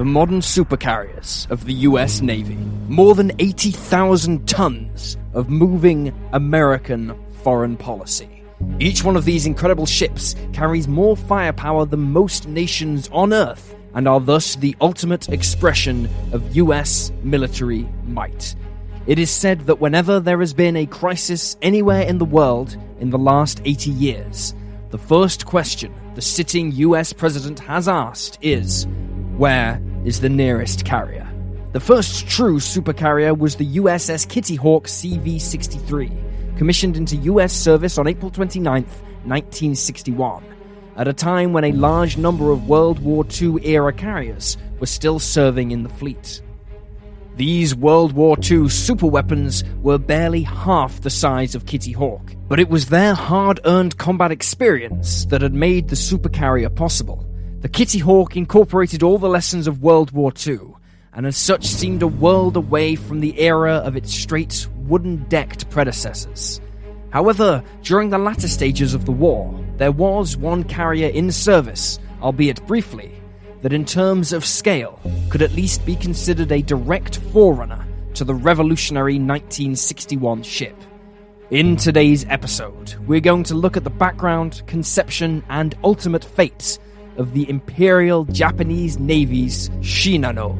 the 0.00 0.04
modern 0.06 0.40
supercarriers 0.40 1.46
of 1.50 1.66
the 1.66 1.74
US 1.74 2.22
Navy. 2.22 2.56
More 2.88 3.14
than 3.14 3.32
80,000 3.38 4.48
tons 4.48 5.18
of 5.34 5.50
moving 5.50 6.10
American 6.32 7.14
foreign 7.44 7.76
policy. 7.76 8.42
Each 8.78 9.04
one 9.04 9.14
of 9.14 9.26
these 9.26 9.44
incredible 9.44 9.84
ships 9.84 10.36
carries 10.54 10.88
more 10.88 11.18
firepower 11.18 11.84
than 11.84 12.00
most 12.00 12.48
nations 12.48 13.10
on 13.12 13.34
Earth 13.34 13.76
and 13.92 14.08
are 14.08 14.20
thus 14.20 14.56
the 14.56 14.74
ultimate 14.80 15.28
expression 15.28 16.08
of 16.32 16.56
US 16.56 17.12
military 17.22 17.86
might. 18.06 18.56
It 19.06 19.18
is 19.18 19.30
said 19.30 19.66
that 19.66 19.80
whenever 19.80 20.18
there 20.18 20.40
has 20.40 20.54
been 20.54 20.76
a 20.76 20.86
crisis 20.86 21.58
anywhere 21.60 22.04
in 22.04 22.16
the 22.16 22.24
world 22.24 22.74
in 23.00 23.10
the 23.10 23.18
last 23.18 23.60
80 23.66 23.90
years, 23.90 24.54
the 24.92 24.96
first 24.96 25.44
question 25.44 25.92
the 26.14 26.22
sitting 26.22 26.72
US 26.72 27.12
president 27.12 27.58
has 27.58 27.86
asked 27.86 28.38
is 28.40 28.86
Where 29.36 29.82
is 30.04 30.20
the 30.20 30.28
nearest 30.28 30.84
carrier? 30.84 31.28
The 31.72 31.80
first 31.80 32.28
true 32.28 32.56
supercarrier 32.56 33.36
was 33.36 33.56
the 33.56 33.76
USS 33.76 34.28
Kitty 34.28 34.56
Hawk 34.56 34.86
CV 34.86 35.40
63, 35.40 36.10
commissioned 36.56 36.96
into 36.96 37.16
US 37.16 37.52
service 37.52 37.98
on 37.98 38.06
April 38.06 38.30
29, 38.30 38.82
1961 38.82 40.44
at 40.96 41.08
a 41.08 41.12
time 41.14 41.54
when 41.54 41.64
a 41.64 41.72
large 41.72 42.18
number 42.18 42.50
of 42.50 42.68
World 42.68 42.98
War 42.98 43.24
II 43.40 43.56
era 43.66 43.92
carriers 43.92 44.58
were 44.80 44.86
still 44.86 45.18
serving 45.18 45.70
in 45.70 45.82
the 45.82 45.88
fleet. 45.88 46.42
These 47.36 47.74
World 47.74 48.12
War 48.12 48.36
II 48.36 48.68
superweapons 48.68 49.64
were 49.80 49.96
barely 49.96 50.42
half 50.42 51.00
the 51.00 51.08
size 51.08 51.54
of 51.54 51.64
Kitty 51.64 51.92
Hawk, 51.92 52.34
but 52.48 52.60
it 52.60 52.68
was 52.68 52.86
their 52.86 53.14
hard 53.14 53.60
earned 53.64 53.96
combat 53.96 54.30
experience 54.30 55.24
that 55.26 55.40
had 55.40 55.54
made 55.54 55.88
the 55.88 55.96
supercarrier 55.96 56.74
possible. 56.74 57.26
The 57.60 57.68
Kitty 57.68 57.98
Hawk 57.98 58.38
incorporated 58.38 59.02
all 59.02 59.18
the 59.18 59.28
lessons 59.28 59.66
of 59.66 59.82
World 59.82 60.12
War 60.12 60.32
II, 60.46 60.60
and 61.12 61.26
as 61.26 61.36
such 61.36 61.66
seemed 61.66 62.00
a 62.00 62.08
world 62.08 62.56
away 62.56 62.94
from 62.94 63.20
the 63.20 63.38
era 63.38 63.74
of 63.74 63.96
its 63.96 64.14
straight, 64.14 64.66
wooden 64.86 65.26
decked 65.28 65.68
predecessors. 65.68 66.58
However, 67.10 67.62
during 67.82 68.08
the 68.08 68.16
latter 68.16 68.48
stages 68.48 68.94
of 68.94 69.04
the 69.04 69.12
war, 69.12 69.54
there 69.76 69.92
was 69.92 70.38
one 70.38 70.64
carrier 70.64 71.08
in 71.08 71.30
service, 71.30 71.98
albeit 72.22 72.66
briefly, 72.66 73.20
that 73.60 73.74
in 73.74 73.84
terms 73.84 74.32
of 74.32 74.46
scale 74.46 74.98
could 75.28 75.42
at 75.42 75.52
least 75.52 75.84
be 75.84 75.96
considered 75.96 76.52
a 76.52 76.62
direct 76.62 77.18
forerunner 77.30 77.86
to 78.14 78.24
the 78.24 78.34
revolutionary 78.34 79.18
1961 79.18 80.44
ship. 80.44 80.76
In 81.50 81.76
today's 81.76 82.24
episode, 82.30 82.94
we're 83.06 83.20
going 83.20 83.44
to 83.44 83.54
look 83.54 83.76
at 83.76 83.84
the 83.84 83.90
background, 83.90 84.62
conception, 84.66 85.44
and 85.50 85.74
ultimate 85.84 86.24
fates 86.24 86.78
of 87.20 87.34
the 87.34 87.48
Imperial 87.50 88.24
Japanese 88.24 88.98
Navy's 88.98 89.68
Shinano, 89.80 90.56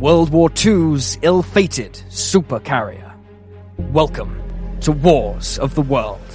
World 0.00 0.30
War 0.30 0.50
II's 0.50 1.16
ill 1.22 1.40
fated 1.40 1.92
supercarrier. 2.08 3.14
Welcome 3.92 4.42
to 4.80 4.90
Wars 4.90 5.56
of 5.60 5.76
the 5.76 5.82
World. 5.82 6.29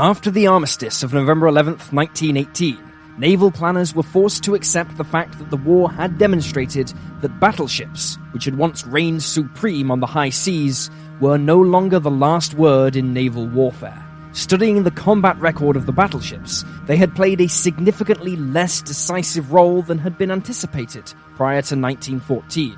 After 0.00 0.30
the 0.30 0.46
armistice 0.46 1.02
of 1.02 1.12
November 1.12 1.46
11th, 1.46 1.92
1918, 1.92 2.78
naval 3.18 3.50
planners 3.50 3.94
were 3.94 4.02
forced 4.02 4.42
to 4.44 4.54
accept 4.54 4.96
the 4.96 5.04
fact 5.04 5.38
that 5.38 5.50
the 5.50 5.58
war 5.58 5.90
had 5.90 6.16
demonstrated 6.16 6.90
that 7.20 7.38
battleships, 7.38 8.16
which 8.30 8.46
had 8.46 8.56
once 8.56 8.86
reigned 8.86 9.22
supreme 9.22 9.90
on 9.90 10.00
the 10.00 10.06
high 10.06 10.30
seas, 10.30 10.88
were 11.20 11.36
no 11.36 11.60
longer 11.60 11.98
the 11.98 12.10
last 12.10 12.54
word 12.54 12.96
in 12.96 13.12
naval 13.12 13.46
warfare. 13.46 14.02
Studying 14.32 14.84
the 14.84 14.90
combat 14.90 15.38
record 15.38 15.76
of 15.76 15.84
the 15.84 15.92
battleships, 15.92 16.64
they 16.86 16.96
had 16.96 17.14
played 17.14 17.42
a 17.42 17.48
significantly 17.50 18.36
less 18.36 18.80
decisive 18.80 19.52
role 19.52 19.82
than 19.82 19.98
had 19.98 20.16
been 20.16 20.30
anticipated 20.30 21.12
prior 21.36 21.60
to 21.60 21.76
1914, 21.76 22.72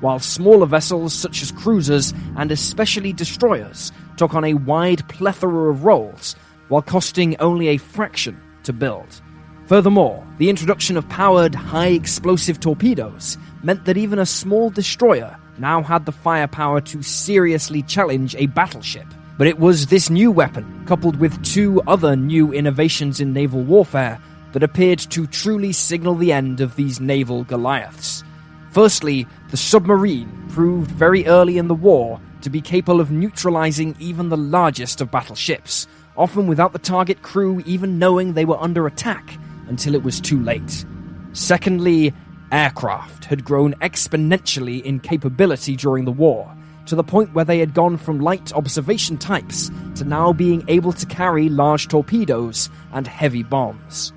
while 0.00 0.20
smaller 0.20 0.66
vessels 0.66 1.12
such 1.12 1.42
as 1.42 1.50
cruisers 1.50 2.14
and 2.36 2.52
especially 2.52 3.12
destroyers 3.12 3.90
took 4.16 4.34
on 4.34 4.44
a 4.44 4.54
wide 4.54 5.08
plethora 5.08 5.68
of 5.68 5.82
roles 5.84 6.36
while 6.70 6.80
costing 6.80 7.36
only 7.40 7.68
a 7.68 7.76
fraction 7.76 8.40
to 8.62 8.72
build. 8.72 9.20
Furthermore, 9.66 10.26
the 10.38 10.48
introduction 10.48 10.96
of 10.96 11.08
powered, 11.08 11.54
high 11.54 11.88
explosive 11.88 12.58
torpedoes 12.58 13.36
meant 13.62 13.84
that 13.84 13.96
even 13.96 14.18
a 14.18 14.26
small 14.26 14.70
destroyer 14.70 15.36
now 15.58 15.82
had 15.82 16.06
the 16.06 16.12
firepower 16.12 16.80
to 16.80 17.02
seriously 17.02 17.82
challenge 17.82 18.34
a 18.36 18.46
battleship. 18.46 19.06
But 19.36 19.46
it 19.46 19.58
was 19.58 19.86
this 19.86 20.10
new 20.10 20.30
weapon, 20.30 20.84
coupled 20.86 21.16
with 21.16 21.42
two 21.44 21.82
other 21.86 22.16
new 22.16 22.52
innovations 22.52 23.20
in 23.20 23.32
naval 23.32 23.62
warfare, 23.62 24.20
that 24.52 24.62
appeared 24.62 24.98
to 24.98 25.26
truly 25.26 25.72
signal 25.72 26.14
the 26.16 26.32
end 26.32 26.60
of 26.60 26.74
these 26.76 27.00
naval 27.00 27.44
Goliaths. 27.44 28.24
Firstly, 28.70 29.26
the 29.50 29.56
submarine 29.56 30.46
proved 30.48 30.90
very 30.90 31.26
early 31.26 31.58
in 31.58 31.68
the 31.68 31.74
war 31.74 32.20
to 32.42 32.50
be 32.50 32.60
capable 32.60 33.00
of 33.00 33.10
neutralizing 33.10 33.94
even 33.98 34.28
the 34.28 34.36
largest 34.36 35.00
of 35.00 35.10
battleships, 35.10 35.86
often 36.20 36.46
without 36.46 36.72
the 36.72 36.78
target 36.78 37.22
crew 37.22 37.62
even 37.64 37.98
knowing 37.98 38.34
they 38.34 38.44
were 38.44 38.60
under 38.60 38.86
attack 38.86 39.38
until 39.68 39.94
it 39.94 40.02
was 40.02 40.20
too 40.20 40.40
late. 40.42 40.84
Secondly, 41.32 42.12
aircraft 42.52 43.24
had 43.24 43.44
grown 43.44 43.72
exponentially 43.74 44.82
in 44.82 45.00
capability 45.00 45.76
during 45.76 46.04
the 46.04 46.12
war, 46.12 46.54
to 46.86 46.94
the 46.94 47.04
point 47.04 47.32
where 47.32 47.44
they 47.44 47.58
had 47.58 47.72
gone 47.72 47.96
from 47.96 48.20
light 48.20 48.52
observation 48.52 49.16
types 49.16 49.70
to 49.94 50.04
now 50.04 50.32
being 50.32 50.62
able 50.68 50.92
to 50.92 51.06
carry 51.06 51.48
large 51.48 51.88
torpedoes 51.88 52.68
and 52.92 53.06
heavy 53.06 53.42
bombs. 53.42 54.12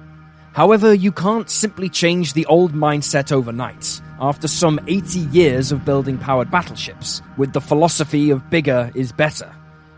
However, 0.53 0.93
you 0.93 1.11
can't 1.11 1.49
simply 1.49 1.87
change 1.87 2.33
the 2.33 2.45
old 2.47 2.73
mindset 2.73 3.31
overnight 3.31 4.01
after 4.19 4.47
some 4.47 4.79
80 4.87 5.19
years 5.19 5.71
of 5.71 5.85
building 5.85 6.17
powered 6.17 6.51
battleships, 6.51 7.21
with 7.37 7.53
the 7.53 7.61
philosophy 7.61 8.29
of 8.29 8.49
bigger 8.49 8.91
is 8.93 9.11
better. 9.11 9.53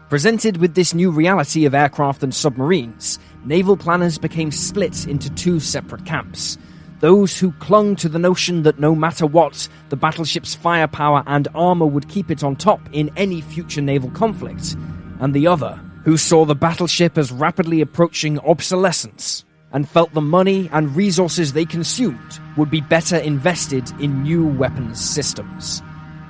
Presented 0.09 0.57
with 0.57 0.75
this 0.75 0.93
new 0.93 1.09
reality 1.09 1.65
of 1.65 1.73
aircraft 1.73 2.21
and 2.21 2.33
submarines, 2.33 3.17
naval 3.43 3.75
planners 3.75 4.19
became 4.19 4.51
split 4.51 5.07
into 5.07 5.31
two 5.31 5.59
separate 5.59 6.05
camps. 6.05 6.59
Those 6.99 7.39
who 7.39 7.51
clung 7.53 7.95
to 7.97 8.07
the 8.07 8.19
notion 8.19 8.61
that 8.63 8.79
no 8.79 8.93
matter 8.93 9.25
what, 9.25 9.67
the 9.89 9.95
battleship's 9.95 10.53
firepower 10.53 11.23
and 11.25 11.47
armor 11.55 11.87
would 11.87 12.07
keep 12.07 12.29
it 12.29 12.43
on 12.43 12.55
top 12.55 12.81
in 12.91 13.09
any 13.17 13.41
future 13.41 13.81
naval 13.81 14.11
conflict, 14.11 14.75
and 15.21 15.33
the 15.33 15.47
other, 15.47 15.81
who 16.03 16.17
saw 16.17 16.45
the 16.45 16.53
battleship 16.53 17.17
as 17.17 17.31
rapidly 17.31 17.81
approaching 17.81 18.37
obsolescence 18.41 19.43
and 19.71 19.89
felt 19.89 20.13
the 20.13 20.21
money 20.21 20.69
and 20.71 20.95
resources 20.95 21.53
they 21.53 21.65
consumed 21.65 22.39
would 22.57 22.69
be 22.69 22.79
better 22.79 23.17
invested 23.17 23.89
in 23.99 24.21
new 24.21 24.45
weapons 24.45 25.03
systems. 25.03 25.81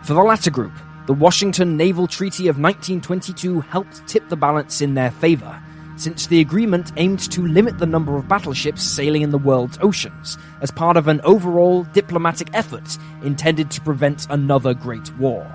For 0.04 0.14
the 0.14 0.24
latter 0.24 0.50
group, 0.50 0.72
the 1.08 1.14
Washington 1.14 1.78
Naval 1.78 2.08
Treaty 2.08 2.48
of 2.48 2.58
1922 2.58 3.62
helped 3.62 4.08
tip 4.08 4.28
the 4.28 4.36
balance 4.36 4.82
in 4.82 4.96
their 4.96 5.12
favor, 5.12 5.62
since 5.98 6.26
the 6.26 6.42
agreement 6.42 6.92
aimed 6.98 7.20
to 7.32 7.46
limit 7.46 7.78
the 7.78 7.86
number 7.86 8.18
of 8.18 8.28
battleships 8.28 8.82
sailing 8.82 9.22
in 9.22 9.30
the 9.30 9.38
world's 9.38 9.78
oceans 9.82 10.38
as 10.62 10.72
part 10.72 10.98
of 10.98 11.08
an 11.08 11.22
overall 11.22 11.84
diplomatic 11.94 12.50
effort 12.54 12.98
intended 13.24 13.70
to 13.70 13.82
prevent 13.82 14.26
another 14.32 14.74
Great 14.74 15.16
War. 15.18 15.46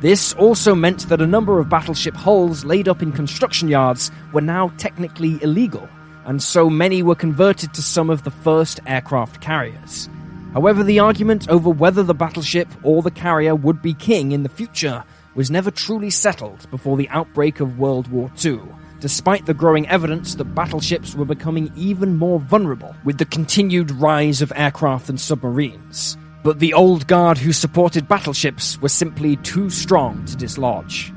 This 0.00 0.34
also 0.34 0.74
meant 0.74 1.08
that 1.08 1.22
a 1.22 1.26
number 1.26 1.58
of 1.58 1.70
battleship 1.70 2.14
hulls 2.14 2.64
laid 2.66 2.86
up 2.86 3.02
in 3.02 3.10
construction 3.10 3.68
yards 3.68 4.10
were 4.34 4.42
now 4.42 4.72
technically 4.76 5.42
illegal, 5.42 5.88
and 6.26 6.42
so 6.42 6.68
many 6.68 7.02
were 7.02 7.14
converted 7.14 7.72
to 7.72 7.82
some 7.82 8.10
of 8.10 8.24
the 8.24 8.30
first 8.30 8.78
aircraft 8.86 9.40
carriers. 9.40 10.10
However, 10.58 10.82
the 10.82 10.98
argument 10.98 11.48
over 11.48 11.70
whether 11.70 12.02
the 12.02 12.16
battleship 12.16 12.66
or 12.82 13.00
the 13.00 13.12
carrier 13.12 13.54
would 13.54 13.80
be 13.80 13.94
king 13.94 14.32
in 14.32 14.42
the 14.42 14.48
future 14.48 15.04
was 15.36 15.52
never 15.52 15.70
truly 15.70 16.10
settled 16.10 16.68
before 16.72 16.96
the 16.96 17.08
outbreak 17.10 17.60
of 17.60 17.78
World 17.78 18.08
War 18.08 18.28
II, 18.44 18.62
despite 18.98 19.46
the 19.46 19.54
growing 19.54 19.86
evidence 19.86 20.34
that 20.34 20.56
battleships 20.56 21.14
were 21.14 21.24
becoming 21.24 21.70
even 21.76 22.16
more 22.16 22.40
vulnerable 22.40 22.92
with 23.04 23.18
the 23.18 23.24
continued 23.24 23.92
rise 23.92 24.42
of 24.42 24.52
aircraft 24.56 25.08
and 25.08 25.20
submarines. 25.20 26.18
But 26.42 26.58
the 26.58 26.74
old 26.74 27.06
guard 27.06 27.38
who 27.38 27.52
supported 27.52 28.08
battleships 28.08 28.82
were 28.82 28.88
simply 28.88 29.36
too 29.36 29.70
strong 29.70 30.24
to 30.24 30.36
dislodge. 30.36 31.12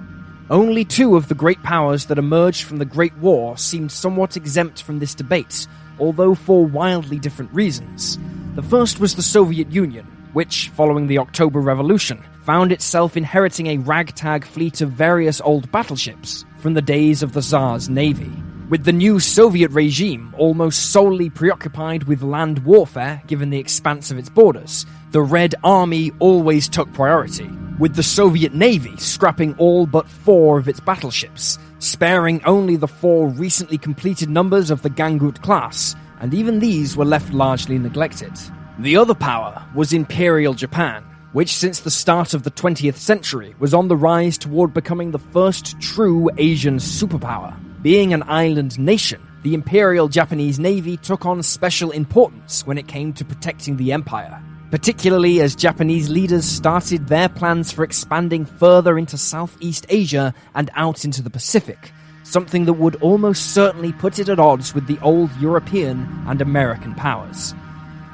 Only 0.52 0.86
two 0.86 1.16
of 1.16 1.30
the 1.30 1.34
great 1.34 1.64
powers 1.64 2.06
that 2.06 2.20
emerged 2.20 2.62
from 2.62 2.78
the 2.78 2.86
Great 2.86 3.18
War 3.18 3.58
seemed 3.58 3.92
somewhat 3.92 4.38
exempt 4.38 4.84
from 4.84 5.00
this 5.00 5.16
debate, 5.16 5.66
although 6.00 6.36
for 6.36 6.64
wildly 6.64 7.18
different 7.18 7.52
reasons. 7.52 8.20
The 8.54 8.62
first 8.62 9.00
was 9.00 9.16
the 9.16 9.22
Soviet 9.22 9.72
Union, 9.72 10.06
which, 10.34 10.68
following 10.76 11.08
the 11.08 11.20
October 11.20 11.62
Revolution, 11.62 12.22
found 12.44 12.74
itself 12.74 13.16
inheriting 13.16 13.68
a 13.68 13.78
ragtag 13.78 14.44
fleet 14.44 14.82
of 14.82 14.92
various 14.92 15.40
old 15.40 15.72
battleships 15.72 16.44
from 16.58 16.74
the 16.74 16.82
days 16.82 17.24
of 17.24 17.32
the 17.32 17.42
Tsar's 17.42 17.88
navy. 17.88 18.30
With 18.70 18.84
the 18.84 18.92
new 18.92 19.22
Soviet 19.22 19.72
regime 19.72 20.36
almost 20.38 20.92
solely 20.92 21.30
preoccupied 21.30 22.04
with 22.04 22.24
land 22.24 22.66
warfare 22.66 23.22
given 23.26 23.52
the 23.52 23.60
expanse 23.60 24.12
of 24.12 24.18
its 24.18 24.30
borders, 24.30 24.86
the 25.12 25.22
Red 25.22 25.56
Army 25.64 26.12
always 26.20 26.68
took 26.68 26.92
priority, 26.92 27.50
with 27.80 27.96
the 27.96 28.04
Soviet 28.04 28.54
Navy 28.54 28.98
scrapping 28.98 29.56
all 29.60 29.86
but 29.86 30.10
four 30.10 30.60
of 30.60 30.68
its 30.68 30.82
battleships, 30.82 31.58
sparing 31.80 32.44
only 32.44 32.76
the 32.76 32.88
four 32.90 33.30
recently 33.30 33.78
completed 33.78 34.30
numbers 34.30 34.72
of 34.72 34.82
the 34.82 34.90
Gangut 34.90 35.42
class, 35.42 35.96
and 36.22 36.34
even 36.34 36.60
these 36.60 36.96
were 36.96 37.04
left 37.04 37.34
largely 37.34 37.78
neglected. 37.78 38.32
The 38.80 38.96
other 38.96 39.16
power 39.16 39.66
was 39.76 39.92
Imperial 39.92 40.54
Japan, 40.54 41.04
which 41.34 41.56
since 41.56 41.80
the 41.80 41.92
start 41.92 42.34
of 42.34 42.44
the 42.44 42.52
20th 42.52 42.96
century 42.96 43.56
was 43.60 43.74
on 43.74 43.88
the 43.88 43.98
rise 43.98 44.38
toward 44.38 44.74
becoming 44.74 45.12
the 45.12 45.20
first 45.20 45.80
true 45.82 46.30
Asian 46.38 46.78
superpower. 46.78 47.56
Being 47.82 48.14
an 48.14 48.24
island 48.28 48.78
nation, 48.78 49.22
the 49.44 49.56
Imperial 49.56 50.08
Japanese 50.08 50.60
Navy 50.60 50.98
took 50.98 51.26
on 51.26 51.42
special 51.42 51.90
importance 51.90 52.66
when 52.66 52.78
it 52.78 52.88
came 52.88 53.12
to 53.14 53.26
protecting 53.26 53.78
the 53.78 53.92
empire, 53.92 54.42
particularly 54.70 55.42
as 55.42 55.56
Japanese 55.56 56.10
leaders 56.10 56.46
started 56.46 57.08
their 57.08 57.30
plans 57.30 57.72
for 57.72 57.84
expanding 57.84 58.46
further 58.46 58.98
into 59.00 59.18
Southeast 59.18 59.88
Asia 59.90 60.34
and 60.54 60.70
out 60.76 61.04
into 61.04 61.24
the 61.24 61.32
Pacific, 61.32 61.92
something 62.32 62.66
that 62.66 62.74
would 62.74 62.96
almost 63.02 63.54
certainly 63.54 63.92
put 63.92 64.18
it 64.18 64.30
at 64.30 64.40
odds 64.40 64.74
with 64.74 64.88
the 64.88 65.00
old 65.00 65.30
European 65.38 66.08
and 66.28 66.42
American 66.42 66.96
powers. 66.96 67.54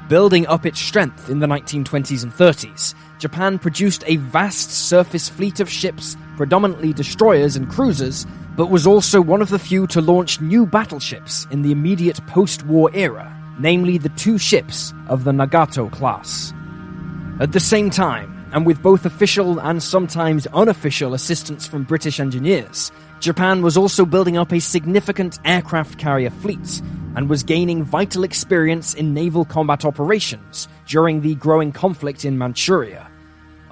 Building 0.08 0.46
up 0.46 0.64
its 0.64 0.80
strength 0.80 1.28
in 1.28 1.38
the 1.38 1.46
1920s 1.46 2.22
and 2.22 2.32
30s, 2.32 2.94
Japan 3.18 3.58
produced 3.58 4.04
a 4.06 4.16
vast 4.16 4.70
surface 4.70 5.28
fleet 5.28 5.60
of 5.60 5.70
ships, 5.70 6.16
predominantly 6.36 6.92
destroyers 6.92 7.56
and 7.56 7.68
cruisers, 7.68 8.26
but 8.56 8.70
was 8.70 8.86
also 8.86 9.20
one 9.20 9.42
of 9.42 9.50
the 9.50 9.58
few 9.58 9.86
to 9.88 10.00
launch 10.00 10.40
new 10.40 10.66
battleships 10.66 11.46
in 11.50 11.62
the 11.62 11.72
immediate 11.72 12.24
post 12.26 12.64
war 12.66 12.90
era, 12.94 13.34
namely 13.60 13.98
the 13.98 14.08
two 14.10 14.38
ships 14.38 14.92
of 15.08 15.24
the 15.24 15.32
Nagato 15.32 15.92
class. 15.92 16.52
At 17.40 17.52
the 17.52 17.60
same 17.60 17.90
time, 17.90 18.34
and 18.52 18.64
with 18.64 18.82
both 18.82 19.04
official 19.04 19.60
and 19.60 19.82
sometimes 19.82 20.46
unofficial 20.48 21.14
assistance 21.14 21.66
from 21.66 21.84
British 21.84 22.18
engineers, 22.18 22.90
Japan 23.20 23.62
was 23.62 23.76
also 23.76 24.04
building 24.04 24.36
up 24.36 24.52
a 24.52 24.60
significant 24.60 25.38
aircraft 25.44 25.98
carrier 25.98 26.30
fleet 26.30 26.80
and 27.16 27.28
was 27.28 27.42
gaining 27.42 27.82
vital 27.82 28.22
experience 28.22 28.94
in 28.94 29.12
naval 29.12 29.44
combat 29.44 29.84
operations 29.84 30.68
during 30.86 31.20
the 31.20 31.34
growing 31.34 31.72
conflict 31.72 32.24
in 32.24 32.38
Manchuria. 32.38 33.10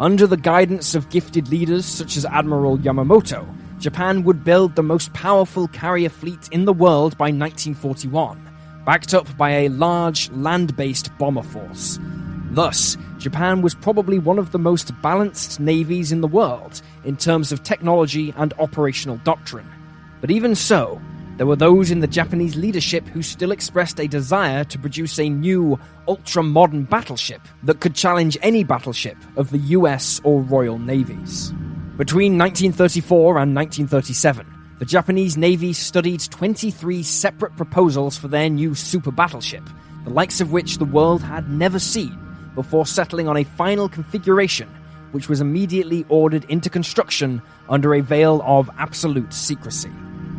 Under 0.00 0.26
the 0.26 0.36
guidance 0.36 0.96
of 0.96 1.08
gifted 1.10 1.48
leaders 1.48 1.86
such 1.86 2.16
as 2.16 2.24
Admiral 2.26 2.78
Yamamoto, 2.78 3.46
Japan 3.78 4.24
would 4.24 4.42
build 4.42 4.74
the 4.74 4.82
most 4.82 5.12
powerful 5.12 5.68
carrier 5.68 6.08
fleet 6.08 6.48
in 6.50 6.64
the 6.64 6.72
world 6.72 7.16
by 7.16 7.26
1941, 7.26 8.50
backed 8.84 9.14
up 9.14 9.36
by 9.36 9.50
a 9.50 9.68
large 9.68 10.28
land 10.32 10.76
based 10.76 11.16
bomber 11.18 11.42
force. 11.42 12.00
Thus, 12.50 12.96
Japan 13.18 13.62
was 13.62 13.74
probably 13.74 14.18
one 14.18 14.38
of 14.38 14.52
the 14.52 14.58
most 14.58 14.90
balanced 15.02 15.58
navies 15.58 16.12
in 16.12 16.20
the 16.20 16.28
world 16.28 16.80
in 17.04 17.16
terms 17.16 17.52
of 17.52 17.62
technology 17.62 18.32
and 18.36 18.54
operational 18.58 19.18
doctrine. 19.18 19.68
But 20.20 20.30
even 20.30 20.54
so, 20.54 21.00
there 21.36 21.46
were 21.46 21.56
those 21.56 21.90
in 21.90 22.00
the 22.00 22.06
Japanese 22.06 22.56
leadership 22.56 23.06
who 23.08 23.20
still 23.20 23.50
expressed 23.50 24.00
a 24.00 24.08
desire 24.08 24.64
to 24.64 24.78
produce 24.78 25.18
a 25.18 25.28
new, 25.28 25.78
ultra 26.08 26.42
modern 26.42 26.84
battleship 26.84 27.42
that 27.64 27.80
could 27.80 27.94
challenge 27.94 28.38
any 28.40 28.64
battleship 28.64 29.18
of 29.36 29.50
the 29.50 29.58
US 29.58 30.20
or 30.24 30.40
Royal 30.40 30.78
Navies. 30.78 31.52
Between 31.98 32.38
1934 32.38 33.38
and 33.38 33.54
1937, 33.54 34.46
the 34.78 34.84
Japanese 34.84 35.36
Navy 35.36 35.72
studied 35.72 36.20
23 36.20 37.02
separate 37.02 37.56
proposals 37.56 38.16
for 38.16 38.28
their 38.28 38.48
new 38.48 38.74
super 38.74 39.10
battleship, 39.10 39.62
the 40.04 40.10
likes 40.10 40.40
of 40.40 40.52
which 40.52 40.78
the 40.78 40.84
world 40.84 41.22
had 41.22 41.50
never 41.50 41.78
seen, 41.78 42.18
before 42.56 42.84
settling 42.84 43.28
on 43.28 43.36
a 43.36 43.44
final 43.44 43.88
configuration 43.88 44.68
which 45.12 45.28
was 45.28 45.40
immediately 45.40 46.04
ordered 46.08 46.44
into 46.50 46.68
construction 46.68 47.40
under 47.68 47.94
a 47.94 48.02
veil 48.02 48.42
of 48.44 48.68
absolute 48.78 49.32
secrecy. 49.32 49.90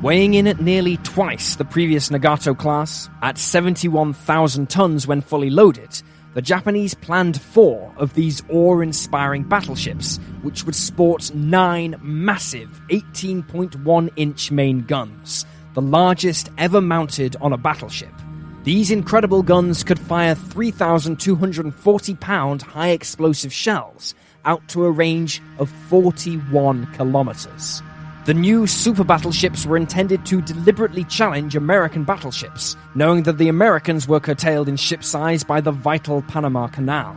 Weighing 0.01 0.35
in 0.35 0.45
at 0.45 0.61
nearly 0.61 0.97
twice 0.97 1.55
the 1.55 1.65
previous 1.65 2.09
Nagato 2.09 2.55
class, 2.55 3.09
at 3.23 3.39
71,000 3.39 4.69
tons 4.69 5.07
when 5.07 5.21
fully 5.21 5.49
loaded, 5.49 5.99
the 6.35 6.41
Japanese 6.43 6.93
planned 6.93 7.41
four 7.41 7.91
of 7.97 8.13
these 8.13 8.43
awe 8.49 8.81
inspiring 8.81 9.41
battleships, 9.41 10.17
which 10.43 10.65
would 10.65 10.75
sport 10.75 11.33
nine 11.33 11.95
massive 12.03 12.79
18.1 12.91 14.11
inch 14.17 14.51
main 14.51 14.81
guns, 14.81 15.47
the 15.73 15.81
largest 15.81 16.51
ever 16.59 16.79
mounted 16.79 17.35
on 17.41 17.53
a 17.53 17.57
battleship. 17.57 18.13
These 18.67 18.91
incredible 18.91 19.43
guns 19.43 19.81
could 19.81 19.97
fire 19.97 20.35
3,240 20.35 22.15
pound 22.15 22.61
high 22.61 22.89
explosive 22.89 23.53
shells 23.53 24.13
out 24.43 24.67
to 24.67 24.83
a 24.83 24.91
range 24.91 25.41
of 25.57 25.69
41 25.87 26.85
kilometers. 26.87 27.81
The 28.25 28.33
new 28.33 28.67
super 28.67 29.05
battleships 29.05 29.65
were 29.65 29.77
intended 29.77 30.25
to 30.25 30.41
deliberately 30.41 31.05
challenge 31.05 31.55
American 31.55 32.03
battleships, 32.03 32.75
knowing 32.93 33.23
that 33.23 33.37
the 33.37 33.47
Americans 33.47 34.05
were 34.05 34.19
curtailed 34.19 34.67
in 34.67 34.75
ship 34.75 35.01
size 35.01 35.45
by 35.45 35.61
the 35.61 35.71
vital 35.71 36.21
Panama 36.23 36.67
Canal. 36.67 37.15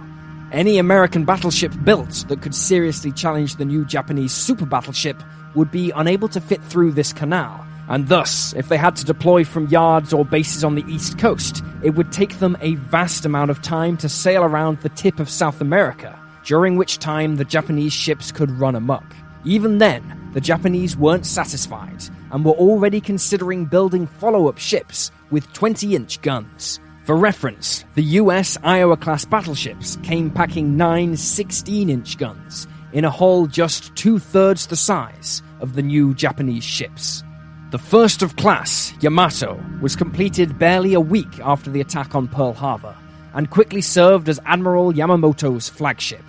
Any 0.52 0.78
American 0.78 1.24
battleship 1.24 1.72
built 1.82 2.26
that 2.28 2.42
could 2.42 2.54
seriously 2.54 3.10
challenge 3.10 3.56
the 3.56 3.64
new 3.64 3.84
Japanese 3.84 4.32
super 4.32 4.66
battleship 4.66 5.20
would 5.56 5.72
be 5.72 5.90
unable 5.96 6.28
to 6.28 6.40
fit 6.40 6.62
through 6.62 6.92
this 6.92 7.12
canal, 7.12 7.66
and 7.90 8.06
thus, 8.06 8.54
if 8.54 8.68
they 8.68 8.76
had 8.76 8.94
to 8.96 9.04
deploy 9.04 9.44
from 9.44 9.66
yards 9.66 10.12
or 10.12 10.24
bases 10.24 10.62
on 10.62 10.76
the 10.76 10.84
east 10.86 11.18
coast, 11.18 11.64
it 11.82 11.90
would 11.90 12.12
take 12.12 12.38
them 12.38 12.56
a 12.60 12.76
vast 12.76 13.24
amount 13.24 13.50
of 13.50 13.62
time 13.62 13.96
to 13.96 14.08
sail 14.08 14.44
around 14.44 14.78
the 14.78 14.88
tip 14.90 15.18
of 15.18 15.28
South 15.28 15.60
America, 15.60 16.16
during 16.44 16.76
which 16.76 17.00
time 17.00 17.34
the 17.34 17.44
Japanese 17.44 17.92
ships 17.92 18.30
could 18.30 18.48
run 18.52 18.76
amok. 18.76 19.04
Even 19.44 19.78
then, 19.78 20.30
the 20.34 20.40
Japanese 20.40 20.96
weren't 20.96 21.26
satisfied 21.26 22.04
and 22.30 22.44
were 22.44 22.52
already 22.52 23.00
considering 23.00 23.64
building 23.64 24.06
follow 24.06 24.48
up 24.48 24.58
ships 24.58 25.10
with 25.32 25.52
20 25.52 25.96
inch 25.96 26.22
guns. 26.22 26.78
For 27.02 27.16
reference, 27.16 27.84
the 27.96 28.04
US 28.20 28.56
Iowa 28.62 28.96
class 28.96 29.24
battleships 29.24 29.98
came 30.04 30.30
packing 30.30 30.76
nine 30.76 31.16
16 31.16 31.90
inch 31.90 32.18
guns 32.18 32.68
in 32.92 33.04
a 33.04 33.10
hull 33.10 33.46
just 33.46 33.96
two 33.96 34.20
thirds 34.20 34.68
the 34.68 34.76
size 34.76 35.42
of 35.58 35.74
the 35.74 35.82
new 35.82 36.14
Japanese 36.14 36.62
ships. 36.64 37.24
The 37.70 37.78
first 37.78 38.22
of 38.22 38.34
class, 38.34 38.92
Yamato, 39.00 39.62
was 39.80 39.94
completed 39.94 40.58
barely 40.58 40.94
a 40.94 41.00
week 41.00 41.38
after 41.38 41.70
the 41.70 41.80
attack 41.80 42.16
on 42.16 42.26
Pearl 42.26 42.52
Harbor 42.52 42.96
and 43.32 43.48
quickly 43.48 43.80
served 43.80 44.28
as 44.28 44.40
Admiral 44.44 44.92
Yamamoto's 44.92 45.68
flagship. 45.68 46.24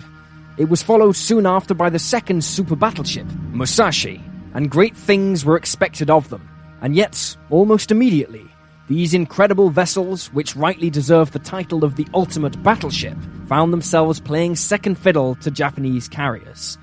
It 0.56 0.68
was 0.68 0.84
followed 0.84 1.16
soon 1.16 1.44
after 1.44 1.74
by 1.74 1.90
the 1.90 1.98
second 1.98 2.44
super 2.44 2.76
battleship, 2.76 3.26
Musashi, 3.50 4.22
and 4.54 4.70
great 4.70 4.96
things 4.96 5.44
were 5.44 5.56
expected 5.56 6.10
of 6.10 6.28
them. 6.28 6.48
And 6.80 6.94
yet, 6.94 7.36
almost 7.50 7.90
immediately, 7.90 8.46
these 8.88 9.12
incredible 9.12 9.70
vessels, 9.70 10.28
which 10.32 10.54
rightly 10.54 10.90
deserve 10.90 11.32
the 11.32 11.40
title 11.40 11.82
of 11.82 11.96
the 11.96 12.06
ultimate 12.14 12.62
battleship, 12.62 13.16
found 13.48 13.72
themselves 13.72 14.20
playing 14.20 14.54
second 14.54 14.96
fiddle 14.96 15.34
to 15.36 15.50
Japanese 15.50 16.06
carriers. 16.06 16.78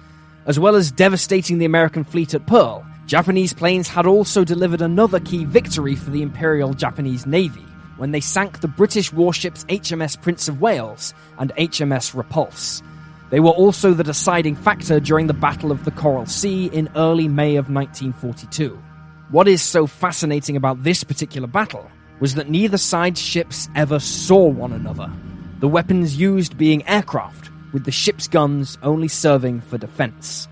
As 0.48 0.60
well 0.60 0.76
as 0.76 0.92
devastating 0.92 1.60
the 1.60 1.66
American 1.66 2.04
fleet 2.04 2.34
at 2.34 2.46
Pearl, 2.46 2.86
Japanese 3.10 3.54
planes 3.54 3.88
had 3.88 4.06
also 4.06 4.44
delivered 4.44 4.84
another 4.84 5.20
key 5.20 5.44
victory 5.44 5.96
for 5.96 6.12
the 6.12 6.22
Imperial 6.22 6.76
Japanese 6.76 7.26
Navy 7.26 7.66
when 7.98 8.12
they 8.12 8.20
sank 8.20 8.60
the 8.60 8.68
British 8.68 9.12
warships 9.12 9.64
HMS 9.64 10.22
Prince 10.22 10.48
of 10.48 10.62
Wales 10.62 11.16
and 11.40 11.52
HMS 11.56 12.14
Repulse, 12.14 12.84
they 13.32 13.40
were 13.40 13.50
also 13.50 13.96
the 13.96 14.04
deciding 14.04 14.56
factor 14.56 15.00
during 15.00 15.26
the 15.26 15.34
Battle 15.34 15.72
of 15.72 15.86
the 15.86 15.92
Coral 15.92 16.28
Sea 16.28 16.68
in 16.68 16.88
early 16.96 17.28
May 17.28 17.56
of 17.56 17.72
1942. 17.72 18.80
What 19.32 19.48
is 19.48 19.64
so 19.64 19.88
fascinating 19.88 20.56
about 20.56 20.84
this 20.84 21.04
particular 21.04 21.48
battle 21.48 21.90
was 22.20 22.36
that 22.36 22.52
neither 22.52 22.78
side's 22.78 23.20
ships 23.20 23.70
ever 23.76 23.98
saw 23.98 24.46
one 24.46 24.72
another, 24.72 25.12
the 25.62 25.68
weapons 25.68 26.16
used 26.16 26.60
being 26.60 26.88
aircraft, 26.88 27.50
with 27.74 27.86
the 27.86 27.92
ship's 27.92 28.28
guns 28.28 28.78
only 28.84 29.08
serving 29.08 29.62
for 29.62 29.80
defense. 29.80 30.48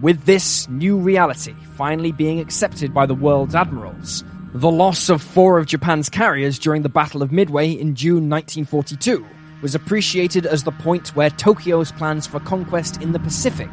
With 0.00 0.24
this 0.24 0.66
new 0.70 0.96
reality 0.96 1.54
finally 1.76 2.10
being 2.10 2.40
accepted 2.40 2.94
by 2.94 3.04
the 3.04 3.14
world's 3.14 3.54
admirals, 3.54 4.24
the 4.54 4.70
loss 4.70 5.10
of 5.10 5.20
four 5.20 5.58
of 5.58 5.66
Japan's 5.66 6.08
carriers 6.08 6.58
during 6.58 6.80
the 6.80 6.88
Battle 6.88 7.22
of 7.22 7.32
Midway 7.32 7.72
in 7.72 7.94
June 7.94 8.30
1942 8.30 9.26
was 9.60 9.74
appreciated 9.74 10.46
as 10.46 10.62
the 10.64 10.72
point 10.72 11.14
where 11.14 11.28
Tokyo's 11.28 11.92
plans 11.92 12.26
for 12.26 12.40
conquest 12.40 13.02
in 13.02 13.12
the 13.12 13.18
Pacific 13.18 13.68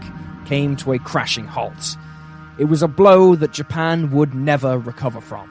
came 0.45 0.75
to 0.75 0.91
a 0.91 0.99
crashing 0.99 1.47
halt. 1.47 1.95
It 2.59 2.65
was 2.65 2.83
a 2.83 2.89
blow 2.89 3.35
that 3.35 3.53
Japan 3.53 4.11
would 4.11 4.33
never 4.33 4.77
recover 4.77 5.21
from. 5.21 5.49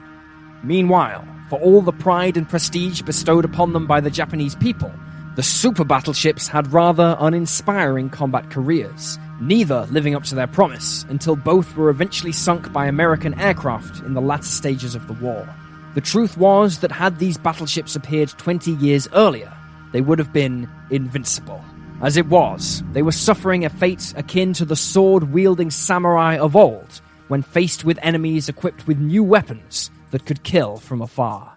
Meanwhile, 0.63 1.27
for 1.49 1.59
all 1.59 1.81
the 1.81 1.91
pride 1.91 2.37
and 2.37 2.47
prestige 2.47 3.01
bestowed 3.01 3.45
upon 3.45 3.73
them 3.73 3.87
by 3.87 3.99
the 3.99 4.11
Japanese 4.11 4.53
people, 4.53 4.91
The 5.37 5.43
super 5.43 5.83
battleships 5.83 6.47
had 6.47 6.73
rather 6.73 7.15
uninspiring 7.19 8.09
combat 8.09 8.49
careers, 8.49 9.19
neither 9.39 9.87
living 9.91 10.15
up 10.15 10.23
to 10.23 10.35
their 10.35 10.47
promise 10.47 11.05
until 11.09 11.35
both 11.35 11.75
were 11.75 11.89
eventually 11.89 12.31
sunk 12.31 12.71
by 12.71 12.85
American 12.85 13.39
aircraft 13.39 14.03
in 14.03 14.13
the 14.13 14.21
latter 14.21 14.43
stages 14.43 14.95
of 14.95 15.07
the 15.07 15.13
war. 15.13 15.47
The 15.95 16.01
truth 16.01 16.37
was 16.37 16.79
that 16.79 16.91
had 16.91 17.17
these 17.17 17.37
battleships 17.37 17.95
appeared 17.95 18.29
20 18.29 18.71
years 18.71 19.07
earlier, 19.13 19.51
they 19.91 20.01
would 20.01 20.19
have 20.19 20.33
been 20.33 20.69
invincible. 20.89 21.63
As 22.01 22.17
it 22.17 22.27
was, 22.27 22.83
they 22.91 23.01
were 23.01 23.11
suffering 23.11 23.65
a 23.65 23.69
fate 23.69 24.13
akin 24.15 24.53
to 24.53 24.65
the 24.65 24.75
sword 24.75 25.31
wielding 25.33 25.71
samurai 25.71 26.37
of 26.37 26.55
old 26.55 27.01
when 27.27 27.41
faced 27.41 27.83
with 27.83 27.97
enemies 28.01 28.47
equipped 28.47 28.85
with 28.87 28.99
new 28.99 29.23
weapons 29.23 29.89
that 30.11 30.25
could 30.25 30.43
kill 30.43 30.77
from 30.77 31.01
afar. 31.01 31.56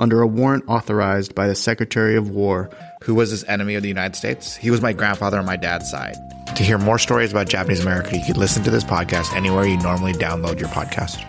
under 0.00 0.22
a 0.22 0.26
warrant 0.26 0.64
authorized 0.66 1.34
by 1.34 1.46
the 1.46 1.54
Secretary 1.54 2.16
of 2.16 2.30
War. 2.30 2.70
Who 3.02 3.14
was 3.14 3.30
this 3.30 3.44
enemy 3.48 3.74
of 3.74 3.82
the 3.82 3.88
United 3.88 4.16
States? 4.16 4.56
He 4.56 4.70
was 4.70 4.80
my 4.80 4.92
grandfather 4.92 5.38
on 5.38 5.46
my 5.46 5.56
dad's 5.56 5.90
side. 5.90 6.16
To 6.56 6.62
hear 6.62 6.78
more 6.78 6.98
stories 6.98 7.30
about 7.30 7.48
Japanese 7.48 7.80
America, 7.80 8.16
you 8.16 8.24
can 8.24 8.36
listen 8.36 8.64
to 8.64 8.70
this 8.70 8.84
podcast 8.84 9.34
anywhere 9.34 9.64
you 9.64 9.76
normally 9.78 10.14
download 10.14 10.58
your 10.58 10.68
podcast. 10.70 11.24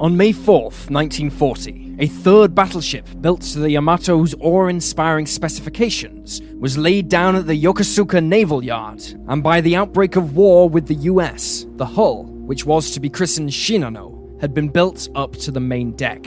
On 0.00 0.16
May 0.16 0.32
4th, 0.32 0.88
1940, 0.88 1.96
a 1.98 2.06
third 2.06 2.54
battleship 2.54 3.06
built 3.20 3.42
to 3.42 3.58
the 3.58 3.68
Yamato's 3.68 4.34
awe 4.40 4.68
inspiring 4.68 5.26
specifications 5.26 6.40
was 6.58 6.78
laid 6.78 7.10
down 7.10 7.36
at 7.36 7.46
the 7.46 7.62
Yokosuka 7.62 8.24
Naval 8.24 8.64
Yard, 8.64 9.02
and 9.28 9.42
by 9.42 9.60
the 9.60 9.76
outbreak 9.76 10.16
of 10.16 10.36
war 10.36 10.70
with 10.70 10.86
the 10.86 10.94
US, 10.94 11.66
the 11.76 11.84
hull, 11.84 12.24
which 12.24 12.64
was 12.64 12.92
to 12.92 12.98
be 12.98 13.10
christened 13.10 13.50
Shinano, 13.50 14.40
had 14.40 14.54
been 14.54 14.70
built 14.70 15.06
up 15.14 15.32
to 15.32 15.50
the 15.50 15.60
main 15.60 15.92
deck. 15.96 16.26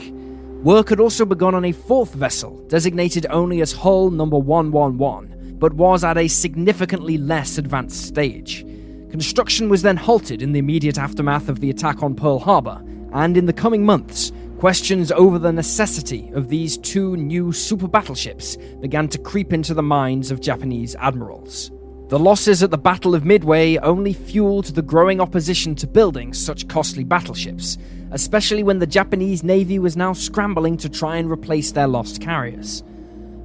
Work 0.62 0.90
had 0.90 1.00
also 1.00 1.24
begun 1.24 1.56
on 1.56 1.64
a 1.64 1.72
fourth 1.72 2.14
vessel, 2.14 2.64
designated 2.68 3.26
only 3.28 3.60
as 3.60 3.72
Hull 3.72 4.08
Number 4.08 4.38
111, 4.38 5.56
but 5.58 5.72
was 5.72 6.04
at 6.04 6.16
a 6.16 6.28
significantly 6.28 7.18
less 7.18 7.58
advanced 7.58 8.06
stage. 8.06 8.64
Construction 9.10 9.68
was 9.68 9.82
then 9.82 9.96
halted 9.96 10.42
in 10.42 10.52
the 10.52 10.60
immediate 10.60 10.96
aftermath 10.96 11.48
of 11.48 11.58
the 11.58 11.70
attack 11.70 12.04
on 12.04 12.14
Pearl 12.14 12.38
Harbor, 12.38 12.80
and 13.14 13.36
in 13.36 13.46
the 13.46 13.52
coming 13.52 13.86
months, 13.86 14.32
questions 14.58 15.10
over 15.12 15.38
the 15.38 15.52
necessity 15.52 16.30
of 16.34 16.48
these 16.48 16.76
two 16.78 17.16
new 17.16 17.52
super 17.52 17.88
battleships 17.88 18.56
began 18.80 19.08
to 19.08 19.18
creep 19.18 19.52
into 19.52 19.72
the 19.72 19.82
minds 19.82 20.30
of 20.30 20.40
Japanese 20.40 20.96
admirals. 20.96 21.70
The 22.08 22.18
losses 22.18 22.62
at 22.62 22.70
the 22.70 22.78
Battle 22.78 23.14
of 23.14 23.24
Midway 23.24 23.76
only 23.78 24.12
fueled 24.12 24.66
the 24.66 24.82
growing 24.82 25.20
opposition 25.20 25.74
to 25.76 25.86
building 25.86 26.34
such 26.34 26.68
costly 26.68 27.04
battleships, 27.04 27.78
especially 28.10 28.62
when 28.62 28.78
the 28.78 28.86
Japanese 28.86 29.42
Navy 29.42 29.78
was 29.78 29.96
now 29.96 30.12
scrambling 30.12 30.76
to 30.78 30.88
try 30.88 31.16
and 31.16 31.30
replace 31.30 31.72
their 31.72 31.88
lost 31.88 32.20
carriers. 32.20 32.82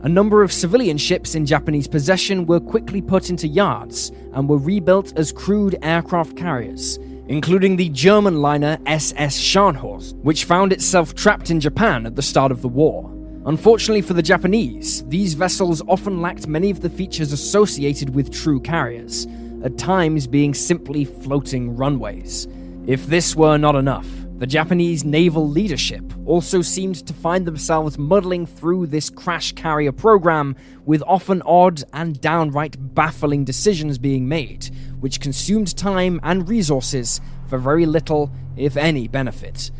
A 0.02 0.10
number 0.10 0.42
of 0.42 0.52
civilian 0.52 0.98
ships 0.98 1.36
in 1.36 1.46
Japanese 1.46 1.88
possession 1.88 2.46
were 2.46 2.60
quickly 2.60 3.02
put 3.02 3.30
into 3.30 3.48
yards 3.48 4.12
and 4.34 4.48
were 4.48 4.58
rebuilt 4.58 5.14
as 5.18 5.32
crude 5.32 5.78
aircraft 5.82 6.36
carriers, 6.38 6.98
including 7.30 7.76
the 7.76 7.90
German 7.90 8.42
liner 8.42 8.80
SS 8.88 9.40
Scharnhorst, 9.40 10.16
which 10.16 10.46
found 10.46 10.74
itself 10.74 11.14
trapped 11.14 11.52
in 11.52 11.60
Japan 11.60 12.08
at 12.08 12.16
the 12.16 12.24
start 12.24 12.52
of 12.52 12.64
the 12.64 12.68
war. 12.68 13.10
Unfortunately 13.46 14.02
for 14.02 14.16
the 14.16 14.22
Japanese, 14.22 15.06
these 15.06 15.36
vessels 15.36 15.84
often 15.88 16.22
lacked 16.22 16.48
many 16.48 16.72
of 16.72 16.82
the 16.82 16.90
features 16.90 17.32
associated 17.32 18.16
with 18.16 18.34
true 18.34 18.60
carriers, 18.60 19.28
at 19.64 19.78
times 19.78 20.26
being 20.26 20.56
simply 20.56 21.06
floating 21.06 21.76
runways. 21.76 22.48
If 22.88 23.06
this 23.06 23.36
were 23.36 23.58
not 23.58 23.76
enough, 23.76 24.08
the 24.40 24.48
Japanese 24.48 25.04
naval 25.04 25.50
leadership 25.50 26.02
also 26.26 26.62
seemed 26.62 27.06
to 27.06 27.14
find 27.14 27.46
themselves 27.46 27.98
muddling 27.98 28.46
through 28.46 28.88
this 28.88 29.10
crash 29.10 29.52
carrier 29.52 29.92
program 29.92 30.56
with 30.86 31.04
often 31.06 31.42
odd 31.42 31.84
and 31.92 32.22
downright 32.22 32.78
baffling 32.96 33.44
decisions 33.44 33.98
being 33.98 34.30
made, 34.30 34.70
which 35.02 35.20
consumed 35.20 35.76
time 35.76 36.22
and 36.24 36.48
resources 36.48 37.20
for 37.50 37.58
very 37.58 37.86
little, 37.86 38.32
if 38.56 38.78
any, 38.78 39.10
benefit. 39.10 39.72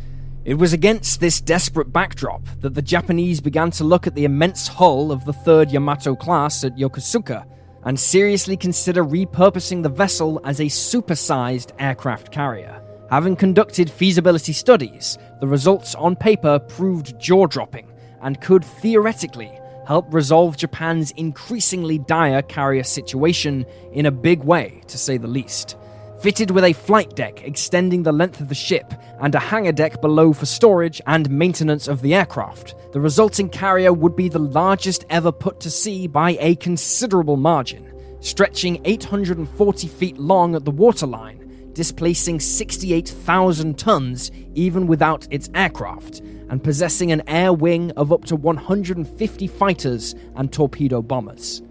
It 0.44 0.54
was 0.54 0.74
against 0.74 1.20
this 1.20 1.40
desperate 1.40 1.90
backdrop 1.90 2.42
that 2.60 2.74
the 2.74 2.82
Japanese 2.82 3.40
began 3.40 3.70
to 3.72 3.84
look 3.84 4.06
at 4.06 4.14
the 4.14 4.26
immense 4.26 4.68
hull 4.68 5.10
of 5.10 5.24
the 5.24 5.32
3rd 5.32 5.72
Yamato 5.72 6.14
class 6.14 6.64
at 6.64 6.76
Yokosuka 6.76 7.46
and 7.84 7.98
seriously 7.98 8.58
consider 8.58 9.02
repurposing 9.02 9.82
the 9.82 9.88
vessel 9.88 10.38
as 10.44 10.60
a 10.60 10.64
supersized 10.64 11.72
aircraft 11.78 12.30
carrier. 12.30 12.82
Having 13.10 13.36
conducted 13.36 13.90
feasibility 13.90 14.52
studies, 14.52 15.18
the 15.40 15.46
results 15.48 15.96
on 15.96 16.14
paper 16.14 16.60
proved 16.60 17.18
jaw 17.18 17.48
dropping 17.48 17.88
and 18.22 18.40
could 18.40 18.64
theoretically 18.64 19.50
help 19.84 20.14
resolve 20.14 20.56
Japan's 20.56 21.10
increasingly 21.12 21.98
dire 21.98 22.40
carrier 22.42 22.84
situation 22.84 23.66
in 23.92 24.06
a 24.06 24.12
big 24.12 24.44
way, 24.44 24.80
to 24.86 24.96
say 24.96 25.16
the 25.16 25.26
least. 25.26 25.76
Fitted 26.22 26.52
with 26.52 26.62
a 26.62 26.72
flight 26.72 27.16
deck 27.16 27.42
extending 27.42 28.04
the 28.04 28.12
length 28.12 28.40
of 28.40 28.48
the 28.48 28.54
ship 28.54 28.94
and 29.20 29.34
a 29.34 29.40
hangar 29.40 29.72
deck 29.72 30.00
below 30.00 30.32
for 30.32 30.46
storage 30.46 31.00
and 31.08 31.28
maintenance 31.30 31.88
of 31.88 32.02
the 32.02 32.14
aircraft, 32.14 32.76
the 32.92 33.00
resulting 33.00 33.48
carrier 33.48 33.92
would 33.92 34.14
be 34.14 34.28
the 34.28 34.38
largest 34.38 35.04
ever 35.10 35.32
put 35.32 35.58
to 35.58 35.70
sea 35.70 36.06
by 36.06 36.36
a 36.38 36.54
considerable 36.56 37.36
margin, 37.36 37.92
stretching 38.20 38.80
840 38.84 39.88
feet 39.88 40.16
long 40.16 40.54
at 40.54 40.64
the 40.64 40.70
waterline 40.70 41.39
displacing 41.80 42.38
68,000 42.38 43.78
tons 43.78 44.30
even 44.54 44.86
without 44.86 45.26
its 45.30 45.48
aircraft, 45.54 46.20
and 46.50 46.62
possessing 46.62 47.10
an 47.10 47.26
air 47.26 47.54
wing 47.54 47.90
of 47.92 48.12
up 48.12 48.22
to 48.26 48.36
150 48.36 49.46
fighters 49.46 50.14
and 50.36 50.52
torpedo 50.52 51.00
bombers. 51.00 51.62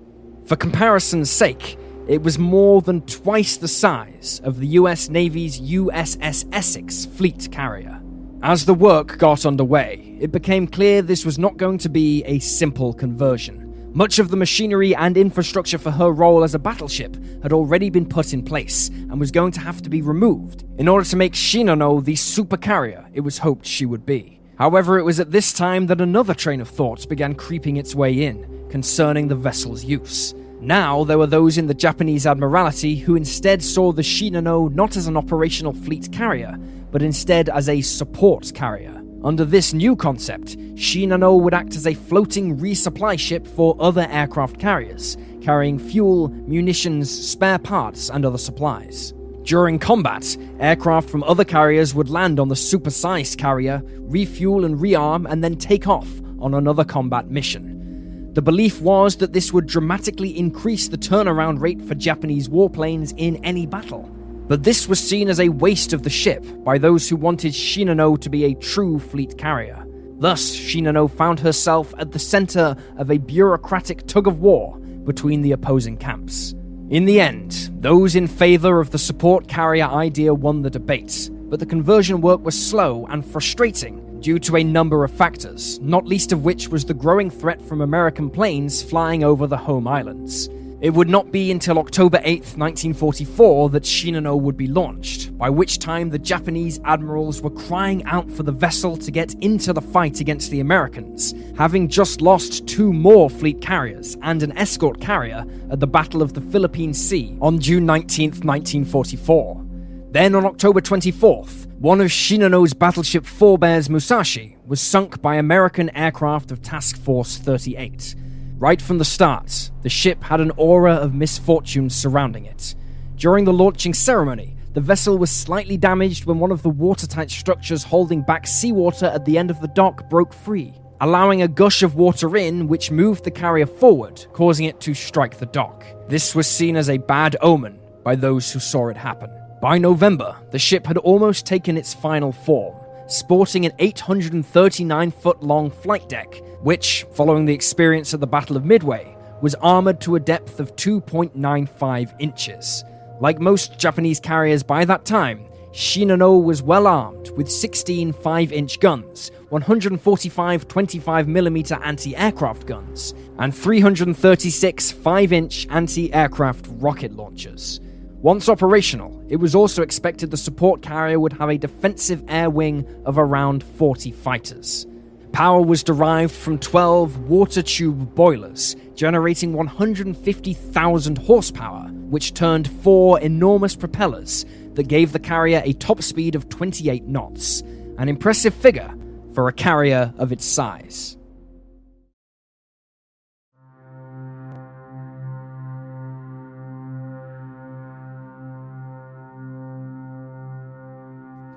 For 0.45 0.55
comparison's 0.55 1.29
sake, 1.29 1.77
it 2.07 2.23
was 2.23 2.39
more 2.39 2.81
than 2.81 3.01
twice 3.01 3.57
the 3.57 3.67
size 3.67 4.41
of 4.43 4.59
the 4.59 4.69
US 4.79 5.09
Navy's 5.09 5.61
USS 5.61 6.43
Essex 6.51 7.05
fleet 7.05 7.47
carrier. 7.51 8.01
As 8.41 8.65
the 8.65 8.73
work 8.73 9.19
got 9.19 9.45
underway, 9.45 10.17
it 10.19 10.31
became 10.31 10.65
clear 10.65 11.03
this 11.03 11.23
was 11.23 11.37
not 11.37 11.57
going 11.57 11.77
to 11.77 11.89
be 11.89 12.23
a 12.23 12.39
simple 12.39 12.95
conversion. 12.95 13.68
Much 13.93 14.19
of 14.19 14.29
the 14.29 14.37
machinery 14.37 14.95
and 14.95 15.17
infrastructure 15.17 15.79
for 15.79 15.89
her 15.89 16.11
role 16.11 16.43
as 16.43 16.53
a 16.53 16.59
battleship 16.59 17.17
had 17.41 17.51
already 17.51 17.89
been 17.89 18.05
put 18.05 18.33
in 18.33 18.43
place 18.43 18.89
and 18.89 19.19
was 19.19 19.31
going 19.31 19.51
to 19.51 19.59
have 19.59 19.81
to 19.81 19.89
be 19.89 20.03
removed 20.03 20.63
in 20.77 20.87
order 20.87 21.03
to 21.03 21.15
make 21.15 21.33
Shinano 21.33 22.03
the 22.03 22.13
supercarrier 22.13 23.09
it 23.13 23.21
was 23.21 23.39
hoped 23.39 23.65
she 23.65 23.87
would 23.87 24.05
be. 24.05 24.39
However, 24.59 24.99
it 24.99 25.03
was 25.03 25.19
at 25.19 25.31
this 25.31 25.51
time 25.53 25.87
that 25.87 26.01
another 26.01 26.35
train 26.35 26.61
of 26.61 26.69
thoughts 26.69 27.07
began 27.07 27.33
creeping 27.33 27.77
its 27.77 27.95
way 27.95 28.25
in 28.25 28.67
concerning 28.69 29.27
the 29.27 29.35
vessel's 29.35 29.83
use. 29.83 30.35
Now, 30.61 31.03
there 31.03 31.17
were 31.17 31.25
those 31.25 31.57
in 31.57 31.65
the 31.65 31.73
Japanese 31.73 32.27
Admiralty 32.27 32.95
who 32.95 33.15
instead 33.15 33.63
saw 33.63 33.91
the 33.91 34.03
Shinano 34.03 34.71
not 34.71 34.97
as 34.97 35.07
an 35.07 35.17
operational 35.17 35.73
fleet 35.73 36.11
carrier, 36.11 36.57
but 36.91 37.01
instead 37.01 37.49
as 37.49 37.69
a 37.69 37.81
support 37.81 38.51
carrier. 38.53 38.98
Under 39.21 39.43
this 39.43 39.73
new 39.73 39.97
concept, 39.97 40.57
Shinano 40.75 41.37
would 41.41 41.53
act 41.53 41.75
as 41.75 41.85
a 41.85 41.93
floating 41.93 42.57
resupply 42.57 43.19
ship 43.19 43.45
for 43.45 43.75
other 43.77 44.07
aircraft 44.09 44.59
carriers, 44.59 45.17
carrying 45.41 45.77
fuel, 45.77 46.29
munitions, 46.29 47.09
spare 47.09 47.59
parts, 47.59 48.09
and 48.09 48.25
other 48.25 48.37
supplies. 48.37 49.13
During 49.43 49.77
combat, 49.77 50.37
aircraft 50.59 51.09
from 51.09 51.23
other 51.23 51.43
carriers 51.43 51.93
would 51.93 52.09
land 52.09 52.39
on 52.39 52.47
the 52.47 52.55
supersized 52.55 53.37
carrier, 53.37 53.81
refuel 53.97 54.63
and 54.63 54.79
rearm, 54.79 55.29
and 55.29 55.43
then 55.43 55.57
take 55.57 55.87
off 55.87 56.07
on 56.39 56.53
another 56.53 56.85
combat 56.85 57.29
mission. 57.29 58.31
The 58.33 58.41
belief 58.41 58.79
was 58.79 59.17
that 59.17 59.33
this 59.33 59.51
would 59.51 59.65
dramatically 59.67 60.37
increase 60.37 60.87
the 60.87 60.97
turnaround 60.97 61.59
rate 61.59 61.81
for 61.81 61.95
Japanese 61.95 62.47
warplanes 62.47 63.13
in 63.17 63.43
any 63.43 63.65
battle. 63.65 64.09
But 64.49 64.63
this 64.63 64.89
was 64.89 64.99
seen 64.99 65.29
as 65.29 65.39
a 65.39 65.49
waste 65.49 65.93
of 65.93 66.01
the 66.01 66.09
ship 66.09 66.43
by 66.63 66.79
those 66.79 67.07
who 67.07 67.15
wanted 67.15 67.53
Shinano 67.53 68.19
to 68.19 68.29
be 68.31 68.45
a 68.45 68.55
true 68.55 68.97
fleet 68.97 69.37
carrier. 69.37 69.85
Thus, 70.17 70.55
Shinano 70.55 71.07
found 71.07 71.39
herself 71.39 71.93
at 71.99 72.11
the 72.11 72.17
center 72.17 72.75
of 72.97 73.11
a 73.11 73.19
bureaucratic 73.19 74.07
tug 74.07 74.25
of 74.25 74.39
war 74.39 74.75
between 75.05 75.43
the 75.43 75.51
opposing 75.51 75.97
camps. 75.97 76.55
In 76.89 77.05
the 77.05 77.21
end, 77.21 77.69
those 77.79 78.15
in 78.15 78.25
favor 78.25 78.79
of 78.79 78.89
the 78.89 78.97
support 78.97 79.47
carrier 79.47 79.85
idea 79.85 80.33
won 80.33 80.63
the 80.63 80.71
debate, 80.71 81.29
but 81.31 81.59
the 81.59 81.65
conversion 81.67 82.19
work 82.19 82.43
was 82.43 82.59
slow 82.59 83.05
and 83.05 83.23
frustrating 83.23 84.19
due 84.19 84.39
to 84.39 84.57
a 84.57 84.63
number 84.63 85.03
of 85.03 85.11
factors, 85.11 85.79
not 85.81 86.07
least 86.07 86.31
of 86.31 86.43
which 86.43 86.69
was 86.69 86.85
the 86.85 86.93
growing 86.95 87.29
threat 87.29 87.61
from 87.61 87.81
American 87.81 88.31
planes 88.31 88.81
flying 88.81 89.23
over 89.23 89.45
the 89.45 89.57
home 89.57 89.87
islands. 89.87 90.49
It 90.81 90.93
would 90.93 91.09
not 91.09 91.29
be 91.29 91.51
until 91.51 91.77
October 91.77 92.21
8, 92.23 92.39
1944, 92.55 93.69
that 93.71 93.83
Shinano 93.83 94.39
would 94.39 94.55
be 94.55 94.67
launched, 94.67 95.37
by 95.37 95.49
which 95.49 95.77
time 95.77 96.09
the 96.09 96.17
Japanese 96.17 96.79
admirals 96.85 97.41
were 97.41 97.49
crying 97.49 98.01
out 98.05 98.31
for 98.31 98.43
the 98.43 98.53
vessel 98.53 98.95
to 98.95 99.11
get 99.11 99.33
into 99.41 99.73
the 99.73 99.81
fight 99.81 100.21
against 100.21 100.51
the 100.51 100.61
Americans, 100.61 101.33
having 101.57 101.89
just 101.89 102.21
lost 102.21 102.65
two 102.65 102.93
more 102.93 103.29
fleet 103.29 103.59
carriers 103.61 104.15
and 104.21 104.41
an 104.41 104.57
escort 104.57 105.01
carrier 105.01 105.43
at 105.69 105.81
the 105.81 105.87
Battle 105.87 106.21
of 106.21 106.33
the 106.33 106.41
Philippine 106.41 106.93
Sea 106.93 107.37
on 107.41 107.59
June 107.59 107.85
19, 107.85 108.29
1944. 108.29 109.65
Then 110.11 110.33
on 110.33 110.45
October 110.45 110.79
24th, 110.79 111.67
one 111.79 111.99
of 111.99 112.07
Shinano's 112.07 112.73
battleship 112.73 113.25
Forebears 113.25 113.89
Musashi 113.89 114.55
was 114.65 114.79
sunk 114.79 115.21
by 115.21 115.35
American 115.35 115.89
aircraft 115.89 116.51
of 116.51 116.61
Task 116.61 116.97
Force 116.97 117.37
38. 117.37 118.15
Right 118.59 118.81
from 118.81 118.97
the 118.97 119.05
start, 119.05 119.71
the 119.83 119.89
ship 119.89 120.21
had 120.21 120.41
an 120.41 120.51
aura 120.57 120.95
of 120.95 121.15
misfortune 121.15 121.89
surrounding 121.89 122.43
it. 122.43 122.75
During 123.15 123.45
the 123.45 123.53
launching 123.53 123.93
ceremony, 123.93 124.57
the 124.73 124.81
vessel 124.81 125.17
was 125.17 125.31
slightly 125.31 125.77
damaged 125.77 126.25
when 126.25 126.39
one 126.39 126.51
of 126.51 126.61
the 126.61 126.69
watertight 126.69 127.31
structures 127.31 127.85
holding 127.85 128.21
back 128.21 128.45
seawater 128.45 129.05
at 129.05 129.23
the 129.23 129.37
end 129.37 129.49
of 129.49 129.61
the 129.61 129.69
dock 129.69 130.09
broke 130.09 130.33
free, 130.33 130.73
allowing 130.99 131.41
a 131.41 131.47
gush 131.47 131.83
of 131.83 131.95
water 131.95 132.35
in 132.35 132.67
which 132.67 132.91
moved 132.91 133.23
the 133.23 133.31
carrier 133.31 133.65
forward, 133.65 134.25
causing 134.33 134.65
it 134.65 134.81
to 134.81 134.93
strike 134.93 135.37
the 135.37 135.45
dock. 135.45 135.85
This 136.09 136.35
was 136.35 136.45
seen 136.45 136.75
as 136.75 136.89
a 136.89 136.97
bad 136.97 137.37
omen 137.39 137.79
by 138.03 138.17
those 138.17 138.51
who 138.51 138.59
saw 138.59 138.89
it 138.89 138.97
happen. 138.97 139.29
By 139.61 139.77
November, 139.77 140.35
the 140.51 140.59
ship 140.59 140.85
had 140.85 140.97
almost 140.97 141.45
taken 141.45 141.77
its 141.77 141.93
final 141.93 142.33
form, 142.33 142.75
sporting 143.09 143.65
an 143.65 143.73
839 143.79 145.11
foot 145.11 145.43
long 145.43 145.69
flight 145.69 146.07
deck, 146.07 146.41
which, 146.61 147.05
following 147.13 147.45
the 147.45 147.53
experience 147.53 148.13
at 148.13 148.19
the 148.19 148.27
Battle 148.27 148.55
of 148.55 148.63
Midway, 148.63 149.15
was 149.41 149.55
armored 149.55 149.99
to 150.01 150.15
a 150.15 150.19
depth 150.19 150.59
of 150.59 150.75
2.95 150.75 152.15
inches. 152.19 152.83
Like 153.19 153.39
most 153.39 153.77
Japanese 153.77 154.19
carriers 154.19 154.63
by 154.63 154.85
that 154.85 155.05
time, 155.05 155.45
Shinano 155.71 156.43
was 156.43 156.63
well 156.63 156.87
armed 156.87 157.29
with 157.31 157.49
16 157.49 158.13
5 158.13 158.51
inch 158.51 158.79
guns, 158.79 159.31
145 159.49 160.67
25mm 160.67 161.85
anti 161.85 162.15
aircraft 162.15 162.65
guns, 162.65 163.13
and 163.37 163.55
336 163.55 164.91
5 164.91 165.33
inch 165.33 165.67
anti 165.69 166.11
aircraft 166.13 166.67
rocket 166.79 167.11
launchers. 167.13 167.79
Once 168.21 168.49
operational, 168.49 169.23
it 169.29 169.37
was 169.37 169.55
also 169.55 169.81
expected 169.81 170.29
the 170.29 170.35
support 170.35 170.81
carrier 170.81 171.17
would 171.17 171.31
have 171.31 171.47
a 171.47 171.57
defensive 171.57 172.21
air 172.27 172.49
wing 172.49 172.85
of 173.05 173.17
around 173.17 173.63
40 173.63 174.11
fighters. 174.11 174.85
Power 175.31 175.61
was 175.61 175.83
derived 175.83 176.33
from 176.33 176.59
12 176.59 177.29
water 177.29 177.61
tube 177.61 178.13
boilers, 178.15 178.75
generating 178.93 179.53
150,000 179.53 181.17
horsepower, 181.17 181.87
which 182.09 182.33
turned 182.33 182.69
four 182.81 183.21
enormous 183.21 183.77
propellers 183.77 184.45
that 184.73 184.89
gave 184.89 185.13
the 185.13 185.19
carrier 185.19 185.61
a 185.63 185.71
top 185.73 186.01
speed 186.01 186.35
of 186.35 186.49
28 186.49 187.05
knots, 187.05 187.61
an 187.99 188.09
impressive 188.09 188.53
figure 188.53 188.93
for 189.33 189.47
a 189.47 189.53
carrier 189.53 190.13
of 190.17 190.33
its 190.33 190.43
size. 190.43 191.18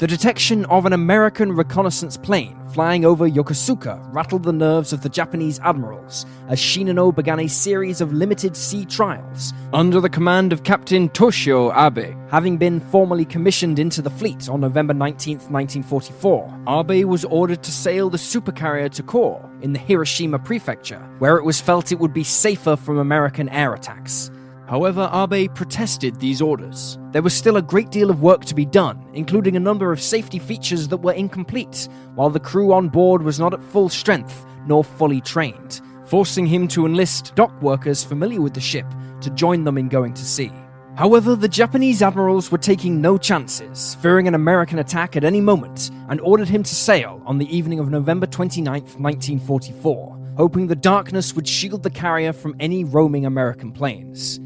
The 0.03 0.09
detection 0.09 0.65
of 0.65 0.85
an 0.85 0.93
American 0.93 1.53
reconnaissance 1.53 2.17
plane 2.17 2.59
flying 2.73 3.05
over 3.05 3.31
Yokosuka 3.31 4.12
rattled 4.12 4.43
the 4.43 4.53
nerves 4.53 4.93
of 4.93 5.01
the 5.01 5.09
Japanese 5.09 5.61
admirals 5.61 6.27
as 6.49 6.59
Shinano 6.59 7.15
began 7.15 7.38
a 7.38 7.47
series 7.47 8.01
of 8.01 8.12
limited 8.12 8.57
sea 8.57 8.85
trials 8.85 9.53
under 9.73 10.01
the 10.01 10.11
command 10.11 10.53
of 10.53 10.65
Captain 10.65 11.09
Toshio 11.11 11.71
Abe. 11.77 12.17
Having 12.33 12.57
been 12.57 12.81
formally 12.81 13.25
commissioned 13.25 13.79
into 13.79 14.03
the 14.03 14.11
fleet 14.11 14.49
on 14.49 14.61
November 14.61 14.93
19, 14.93 15.37
1944, 15.37 16.65
Abe 16.67 17.05
was 17.05 17.25
ordered 17.27 17.62
to 17.62 17.71
sail 17.71 18.11
the 18.11 18.19
supercarrier 18.19 18.91
to 18.91 19.05
Kure 19.05 19.49
in 19.61 19.73
the 19.73 19.79
Hiroshima 19.79 20.41
prefecture, 20.41 20.99
where 21.21 21.37
it 21.37 21.45
was 21.45 21.61
felt 21.61 21.93
it 21.93 22.01
would 22.01 22.12
be 22.12 22.25
safer 22.25 22.75
from 22.75 22.99
American 22.99 23.49
air 23.51 23.73
attacks. 23.73 24.33
However, 24.68 25.11
Abe 25.12 25.53
protested 25.55 26.18
these 26.18 26.40
orders. 26.40 26.98
There 27.11 27.22
was 27.22 27.35
still 27.35 27.57
a 27.57 27.62
great 27.62 27.90
deal 27.90 28.11
of 28.11 28.22
work 28.22 28.44
to 28.46 28.55
be 28.55 28.64
done, 28.64 29.05
including 29.12 29.57
a 29.57 29.61
number 29.61 29.92
of 29.92 30.01
safety 30.01 30.38
features 30.38 30.88
that 30.88 30.98
were 30.98 31.12
incomplete, 31.12 31.88
while 32.14 32.31
the 32.31 32.40
crew 32.40 32.72
on 32.72 32.88
board 32.88 33.22
was 33.22 33.38
not 33.38 33.53
at 33.53 33.62
full 33.62 33.88
strength 33.88 34.46
nor 34.66 34.85
fully 34.85 35.20
trained, 35.20 35.81
forcing 36.07 36.46
him 36.46 36.68
to 36.68 36.87
enlist 36.87 37.35
dock 37.35 37.61
workers 37.61 38.05
familiar 38.05 38.40
with 38.40 38.55
the 38.55 38.61
ship 38.61 38.87
to 39.20 39.31
join 39.31 39.64
them 39.64 39.79
in 39.79 39.88
going 39.88 40.14
to 40.14 40.25
sea. 40.25 40.53
However, 40.94 41.35
the 41.35 41.48
Japanese 41.48 42.03
admirals 42.03 42.53
were 42.53 42.59
taking 42.59 43.01
no 43.01 43.16
chances, 43.16 43.94
fearing 43.96 44.29
an 44.29 44.35
American 44.35 44.79
attack 44.79 45.16
at 45.16 45.25
any 45.25 45.40
moment, 45.40 45.90
and 46.09 46.20
ordered 46.20 46.48
him 46.48 46.62
to 46.62 46.75
sail 46.75 47.22
on 47.25 47.38
the 47.38 47.57
evening 47.57 47.81
of 47.81 47.90
November 47.90 48.27
29, 48.27 48.83
1944, 48.83 50.35
hoping 50.37 50.66
the 50.66 50.77
darkness 50.77 51.35
would 51.35 51.48
shield 51.48 51.83
the 51.83 51.90
carrier 51.90 52.33
from 52.33 52.55
any 52.61 52.85
roaming 52.85 53.25
American 53.25 53.72
planes. 53.72 54.38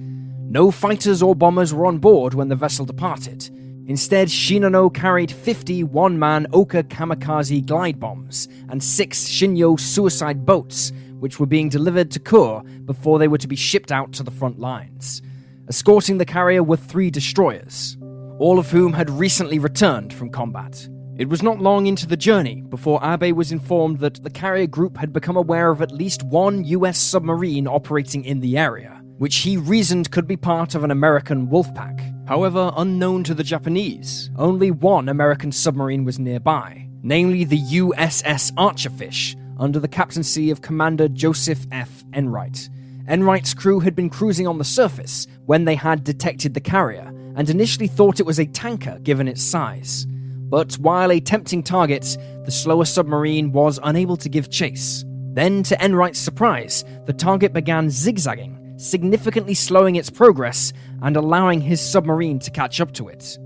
No 0.48 0.70
fighters 0.70 1.22
or 1.22 1.34
bombers 1.34 1.74
were 1.74 1.86
on 1.86 1.98
board 1.98 2.32
when 2.32 2.46
the 2.46 2.54
vessel 2.54 2.86
departed. 2.86 3.50
Instead, 3.88 4.28
Shinano 4.28 4.94
carried 4.94 5.30
50 5.30 5.82
one 5.82 6.20
man 6.20 6.46
Oka 6.52 6.84
kamikaze 6.84 7.66
glide 7.66 7.98
bombs 7.98 8.46
and 8.68 8.82
six 8.82 9.28
Shinyo 9.28 9.78
suicide 9.78 10.46
boats, 10.46 10.92
which 11.18 11.40
were 11.40 11.46
being 11.46 11.68
delivered 11.68 12.12
to 12.12 12.20
Kure 12.20 12.62
before 12.84 13.18
they 13.18 13.26
were 13.26 13.38
to 13.38 13.48
be 13.48 13.56
shipped 13.56 13.90
out 13.90 14.12
to 14.12 14.22
the 14.22 14.30
front 14.30 14.60
lines. 14.60 15.20
Escorting 15.68 16.18
the 16.18 16.24
carrier 16.24 16.62
were 16.62 16.76
three 16.76 17.10
destroyers, 17.10 17.96
all 18.38 18.60
of 18.60 18.70
whom 18.70 18.92
had 18.92 19.10
recently 19.10 19.58
returned 19.58 20.12
from 20.14 20.30
combat. 20.30 20.88
It 21.16 21.28
was 21.28 21.42
not 21.42 21.60
long 21.60 21.86
into 21.86 22.06
the 22.06 22.16
journey 22.16 22.62
before 22.62 23.00
Abe 23.02 23.36
was 23.36 23.50
informed 23.50 23.98
that 23.98 24.22
the 24.22 24.30
carrier 24.30 24.68
group 24.68 24.96
had 24.96 25.12
become 25.12 25.36
aware 25.36 25.72
of 25.72 25.82
at 25.82 25.90
least 25.90 26.22
one 26.22 26.62
US 26.64 26.98
submarine 26.98 27.66
operating 27.66 28.24
in 28.24 28.38
the 28.38 28.56
area 28.56 29.02
which 29.18 29.36
he 29.36 29.56
reasoned 29.56 30.10
could 30.10 30.26
be 30.26 30.36
part 30.36 30.74
of 30.74 30.84
an 30.84 30.90
American 30.90 31.48
wolf 31.48 31.72
pack. 31.74 32.00
However, 32.26 32.72
unknown 32.76 33.24
to 33.24 33.34
the 33.34 33.44
Japanese, 33.44 34.30
only 34.36 34.70
one 34.70 35.08
American 35.08 35.52
submarine 35.52 36.04
was 36.04 36.18
nearby, 36.18 36.88
namely 37.02 37.44
the 37.44 37.60
USS 37.60 38.52
Archerfish, 38.54 39.36
under 39.58 39.78
the 39.78 39.88
captaincy 39.88 40.50
of 40.50 40.60
Commander 40.60 41.08
Joseph 41.08 41.66
F. 41.72 42.04
Enright. 42.12 42.68
Enright's 43.08 43.54
crew 43.54 43.80
had 43.80 43.94
been 43.94 44.10
cruising 44.10 44.46
on 44.46 44.58
the 44.58 44.64
surface 44.64 45.26
when 45.46 45.64
they 45.64 45.76
had 45.76 46.04
detected 46.04 46.52
the 46.52 46.60
carrier, 46.60 47.12
and 47.36 47.48
initially 47.48 47.86
thought 47.86 48.18
it 48.18 48.26
was 48.26 48.40
a 48.40 48.46
tanker 48.46 48.98
given 49.02 49.28
its 49.28 49.42
size. 49.42 50.06
But 50.48 50.74
while 50.74 51.12
a 51.12 51.20
tempting 51.20 51.62
target, 51.62 52.18
the 52.44 52.50
slower 52.50 52.84
submarine 52.84 53.52
was 53.52 53.78
unable 53.82 54.16
to 54.18 54.28
give 54.28 54.50
chase. 54.50 55.04
Then, 55.32 55.62
to 55.64 55.84
Enright's 55.84 56.18
surprise, 56.18 56.84
the 57.04 57.12
target 57.12 57.52
began 57.52 57.90
zigzagging 57.90 58.56
significantly 58.76 59.54
slowing 59.54 59.96
its 59.96 60.10
progress 60.10 60.72
and 61.02 61.16
allowing 61.16 61.60
his 61.60 61.80
submarine 61.80 62.38
to 62.40 62.50
catch 62.50 62.80
up 62.80 62.92
to 62.92 63.08
it. 63.08 63.38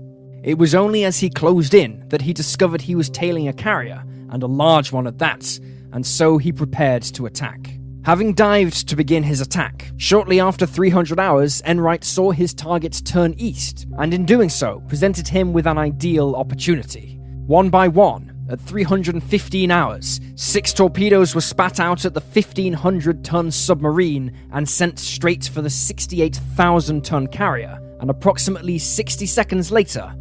It 0.43 0.57
was 0.57 0.73
only 0.73 1.05
as 1.05 1.19
he 1.19 1.29
closed 1.29 1.73
in 1.73 2.07
that 2.09 2.21
he 2.21 2.33
discovered 2.33 2.81
he 2.81 2.95
was 2.95 3.09
tailing 3.09 3.47
a 3.47 3.53
carrier, 3.53 4.03
and 4.31 4.41
a 4.43 4.47
large 4.47 4.91
one 4.91 5.07
at 5.07 5.19
that, 5.19 5.59
and 5.91 6.05
so 6.05 6.37
he 6.37 6.51
prepared 6.51 7.03
to 7.03 7.25
attack. 7.25 7.77
Having 8.03 8.33
dived 8.33 8.87
to 8.89 8.95
begin 8.95 9.21
his 9.21 9.41
attack, 9.41 9.91
shortly 9.97 10.39
after 10.39 10.65
300 10.65 11.19
hours, 11.19 11.61
Enright 11.61 12.03
saw 12.03 12.31
his 12.31 12.53
target 12.53 12.99
turn 13.05 13.35
east, 13.37 13.85
and 13.99 14.11
in 14.13 14.25
doing 14.25 14.49
so, 14.49 14.81
presented 14.87 15.27
him 15.27 15.53
with 15.53 15.67
an 15.67 15.77
ideal 15.77 16.35
opportunity. 16.35 17.19
One 17.45 17.69
by 17.69 17.87
one, 17.87 18.30
at 18.51 18.59
315 18.59 19.71
hours, 19.71 20.19
six 20.35 20.73
torpedoes 20.73 21.33
were 21.33 21.41
spat 21.41 21.79
out 21.79 22.03
at 22.03 22.13
the 22.13 22.19
1500 22.19 23.23
ton 23.23 23.49
submarine 23.49 24.35
and 24.51 24.67
sent 24.67 24.99
straight 24.99 25.45
for 25.45 25.61
the 25.61 25.69
68,000 25.69 27.03
ton 27.03 27.27
carrier, 27.27 27.79
and 28.01 28.09
approximately 28.09 28.77
60 28.77 29.25
seconds 29.25 29.71
later, 29.71 30.13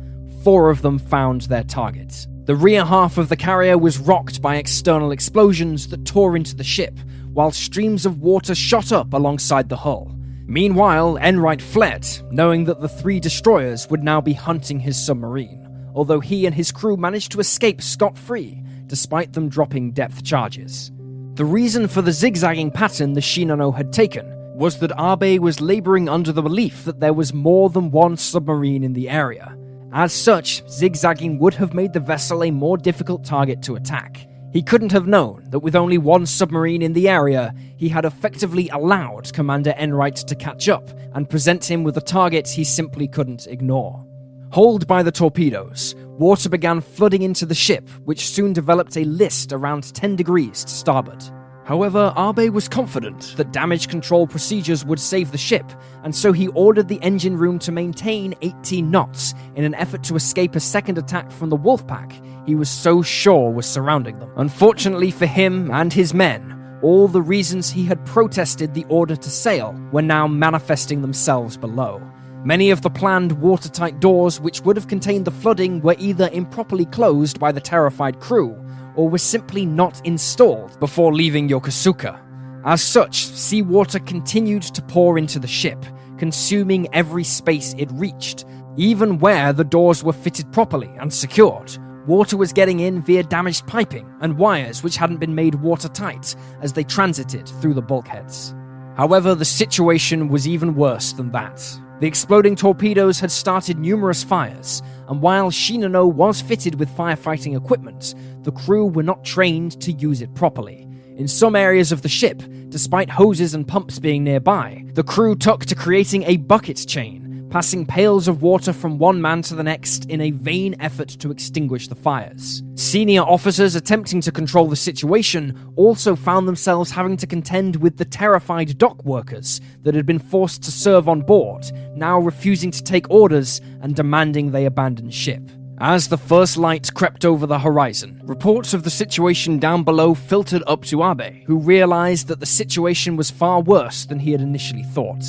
four 0.45 0.71
of 0.71 0.83
them 0.83 0.99
found 0.99 1.43
their 1.43 1.65
target. 1.65 2.27
The 2.45 2.55
rear 2.55 2.85
half 2.85 3.19
of 3.19 3.29
the 3.29 3.37
carrier 3.37 3.77
was 3.77 3.99
rocked 3.99 4.41
by 4.41 4.57
external 4.57 5.11
explosions 5.11 5.89
that 5.89 6.05
tore 6.05 6.37
into 6.37 6.55
the 6.55 6.65
ship, 6.65 6.97
while 7.33 7.51
streams 7.51 8.07
of 8.07 8.21
water 8.21 8.55
shot 8.55 8.93
up 8.93 9.13
alongside 9.13 9.69
the 9.69 9.77
hull. 9.77 10.17
Meanwhile, 10.47 11.17
Enright 11.19 11.63
fled, 11.63 12.07
knowing 12.31 12.65
that 12.65 12.81
the 12.81 12.89
three 12.89 13.21
destroyers 13.21 13.89
would 13.89 14.03
now 14.03 14.21
be 14.21 14.33
hunting 14.33 14.81
his 14.81 15.05
submarine 15.05 15.60
although 15.95 16.21
he 16.21 16.47
and 16.47 16.55
his 16.55 16.73
crew 16.73 16.97
managed 16.97 17.33
to 17.33 17.41
escape 17.41 17.83
scot 17.83 18.17
free, 18.17 18.63
despite 18.87 19.33
them 19.33 19.49
dropping 19.49 19.93
depth 19.93 20.25
charges. 20.25 20.91
The 21.35 21.45
reason 21.45 21.89
for 21.89 22.03
the 22.03 22.13
zigzagging 22.13 22.71
pattern 22.71 23.13
the 23.13 23.21
Shinano 23.21 23.75
had 23.75 23.93
taken 23.93 24.27
was 24.55 24.79
that 24.81 24.93
Abe 24.99 25.41
was 25.41 25.61
laboring 25.61 26.09
under 26.09 26.33
the 26.33 26.43
belief 26.43 26.85
that 26.85 27.01
there 27.01 27.15
was 27.15 27.33
more 27.33 27.71
than 27.71 27.91
one 27.91 28.17
submarine 28.17 28.85
in 28.85 28.93
the 28.93 29.09
area. 29.09 29.57
As 29.93 30.13
such, 30.13 30.63
zigzagging 30.69 31.39
would 31.39 31.55
have 31.55 31.73
made 31.73 31.93
the 31.93 32.01
vessel 32.01 32.45
a 32.45 32.51
more 32.51 32.77
difficult 32.77 33.25
target 33.25 33.63
to 33.63 33.77
attack. 33.77 34.27
He 34.53 34.63
couldn't 34.63 34.93
have 34.93 35.07
known 35.07 35.47
that 35.51 35.61
with 35.61 35.77
only 35.77 35.97
one 35.97 36.27
submarine 36.27 36.83
in 36.83 36.93
the 36.93 37.09
area, 37.09 37.55
he 37.77 37.89
had 37.89 38.05
effectively 38.05 38.69
allowed 38.69 39.33
Commander 39.33 39.75
Enright 39.79 40.17
to 40.17 40.35
catch 40.35 40.69
up 40.69 40.91
and 41.15 41.31
present 41.31 41.71
him 41.71 41.85
with 41.85 41.97
a 41.97 42.01
target 42.01 42.49
he 42.49 42.65
simply 42.65 43.07
couldn't 43.07 43.47
ignore. 43.47 44.05
Holed 44.53 44.89
by 44.89 45.05
the 45.05 45.13
torpedoes, 45.13 45.95
water 46.19 46.49
began 46.49 46.81
flooding 46.81 47.23
into 47.23 47.47
the 47.47 47.55
ship, 47.55 47.89
which 48.05 48.29
soon 48.29 48.53
developed 48.53 48.97
a 48.97 49.05
list 49.05 49.53
around 49.53 49.95
10 49.95 50.17
degrees 50.17 50.65
to 50.65 50.71
starboard. 50.73 51.23
However, 51.65 52.13
Abe 52.17 52.53
was 52.53 52.69
confident 52.69 53.35
that 53.37 53.53
damage 53.53 53.87
control 53.87 54.27
procedures 54.27 54.85
would 54.85 54.99
save 54.99 55.31
the 55.31 55.39
ship, 55.39 55.71
and 56.03 56.13
so 56.13 56.33
he 56.33 56.49
ordered 56.49 56.89
the 56.89 57.01
engine 57.01 57.37
room 57.37 57.61
to 57.61 57.71
maintain 57.71 58.35
18 58.43 58.91
knots 58.91 59.35
in 59.55 59.63
an 59.63 59.77
effort 59.77 60.03
to 60.05 60.17
escape 60.17 60.57
a 60.57 60.61
second 60.61 60.99
attack 60.99 61.31
from 61.31 61.49
the 61.49 61.57
Wolfpack 61.57 62.13
he 62.45 62.57
was 62.57 62.69
so 62.69 63.03
sure 63.03 63.53
was 63.53 63.67
surrounding 63.67 64.19
them. 64.19 64.33
Unfortunately 64.37 65.13
for 65.13 65.27
him 65.27 65.71
and 65.71 65.93
his 65.93 66.13
men, 66.13 66.57
all 66.83 67.07
the 67.07 67.23
reasons 67.23 67.71
he 67.71 67.85
had 67.85 68.05
protested 68.05 68.75
the 68.75 68.87
order 68.89 69.15
to 69.15 69.31
sail 69.31 69.79
were 69.93 70.03
now 70.03 70.27
manifesting 70.27 71.03
themselves 71.03 71.57
below. 71.57 72.03
Many 72.43 72.71
of 72.71 72.81
the 72.81 72.89
planned 72.89 73.33
watertight 73.33 74.01
doors, 74.01 74.41
which 74.41 74.63
would 74.63 74.77
have 74.77 74.89
contained 74.89 75.27
the 75.27 75.31
flooding, 75.31 75.83
were 75.83 75.97
either 75.99 76.31
improperly 76.33 76.87
closed 76.87 77.39
by 77.39 77.53
the 77.53 77.61
terrified 77.61 78.19
crew 78.19 78.57
or 78.97 79.11
were 79.11 79.19
simply 79.19 79.67
not 79.67 80.01
installed 80.07 80.81
before 80.81 81.13
leaving 81.13 81.51
Yokosuka. 81.51 82.19
As 82.65 82.83
such, 82.83 83.27
seawater 83.27 83.99
continued 83.99 84.63
to 84.63 84.81
pour 84.81 85.19
into 85.19 85.39
the 85.39 85.47
ship, 85.47 85.85
consuming 86.17 86.93
every 86.95 87.25
space 87.25 87.75
it 87.77 87.91
reached, 87.93 88.47
even 88.77 89.19
where 89.19 89.53
the 89.53 89.65
doors 89.65 90.03
were 90.03 90.13
fitted 90.15 90.51
properly 90.51 90.91
and 90.99 91.13
secured. 91.13 91.77
Water 92.07 92.39
was 92.39 92.55
getting 92.55 92.81
in 92.81 93.03
via 93.03 93.23
damaged 93.23 93.67
piping 93.67 94.11
and 94.23 94.39
wires 94.39 94.83
which 94.83 94.97
hadn't 94.97 95.21
been 95.21 95.35
made 95.35 95.57
watertight 95.57 96.35
as 96.63 96.73
they 96.73 96.85
transited 96.85 97.47
through 97.61 97.75
the 97.75 97.83
bulkheads. 97.83 98.55
However, 98.97 99.35
the 99.35 99.45
situation 99.45 100.29
was 100.29 100.49
even 100.49 100.75
worse 100.75 101.13
than 101.13 101.33
that. 101.33 101.63
The 102.01 102.07
exploding 102.07 102.57
torpedoes 102.57 103.21
had 103.21 103.31
started 103.31 103.79
numerous 103.79 104.25
fires, 104.25 104.83
and 105.09 105.21
while 105.21 105.51
Shinano 105.51 106.11
was 106.11 106.41
fitted 106.41 106.77
with 106.77 106.89
firefighting 106.97 107.55
equipment, 107.55 108.15
the 108.43 108.53
crew 108.53 108.87
were 108.87 109.03
not 109.03 109.23
trained 109.23 109.79
to 109.83 109.93
use 109.93 110.23
it 110.23 110.35
properly. 110.35 110.89
In 111.19 111.29
some 111.29 111.55
areas 111.55 111.93
of 111.93 112.01
the 112.01 112.09
ship, 112.09 112.43
despite 112.71 113.11
hoses 113.11 113.53
and 113.53 113.69
pumps 113.69 113.99
being 113.99 114.25
nearby, 114.25 114.83
the 114.95 115.03
crew 115.03 115.37
took 115.37 115.67
to 115.67 115.75
creating 115.75 116.23
a 116.23 116.39
bucket 116.39 116.83
chain 116.89 117.20
passing 117.51 117.85
pails 117.85 118.29
of 118.29 118.43
water 118.43 118.73
from 118.73 118.97
one 118.97 119.21
man 119.21 119.43
to 119.43 119.57
the 119.57 119.63
next 119.63 120.05
in 120.07 120.21
a 120.21 120.31
vain 120.31 120.77
effort 120.79 121.09
to 121.09 121.33
extinguish 121.33 121.89
the 121.89 121.95
fires. 121.95 122.63
Senior 122.77 123.23
officers 123.23 123.75
attempting 123.75 124.21
to 124.21 124.31
control 124.31 124.69
the 124.69 124.77
situation 124.77 125.73
also 125.75 126.15
found 126.15 126.47
themselves 126.47 126.93
having 126.93 127.17
to 127.17 127.27
contend 127.27 127.77
with 127.77 127.97
the 127.97 128.05
terrified 128.05 128.79
dock 128.79 129.05
workers 129.05 129.61
that 129.83 129.97
had 129.97 130.07
been 130.07 130.19
forced 130.19 130.63
to 130.63 130.71
serve 130.71 131.09
on 131.09 131.23
board, 131.23 131.71
now 131.97 132.21
refusing 132.21 132.71
to 132.71 132.83
take 132.83 133.11
orders 133.11 133.61
and 133.83 133.97
demanding 133.97 134.53
they 134.53 134.65
abandon 134.65 135.11
ship. 135.11 135.43
As 135.83 136.09
the 136.09 136.19
first 136.19 136.57
light 136.57 136.93
crept 136.93 137.25
over 137.25 137.47
the 137.47 137.59
horizon, 137.59 138.21
reports 138.25 138.75
of 138.75 138.83
the 138.83 138.91
situation 138.91 139.59
down 139.59 139.83
below 139.83 140.15
filtered 140.15 140.63
up 140.67 140.85
to 140.85 141.03
Abe, 141.03 141.43
who 141.47 141.57
realized 141.57 142.29
that 142.29 142.39
the 142.39 142.47
situation 142.47 143.17
was 143.17 143.31
far 143.31 143.63
worse 143.63 144.05
than 144.05 144.19
he 144.19 144.31
had 144.33 144.43
initially 144.43 144.83
thought. 144.83 145.25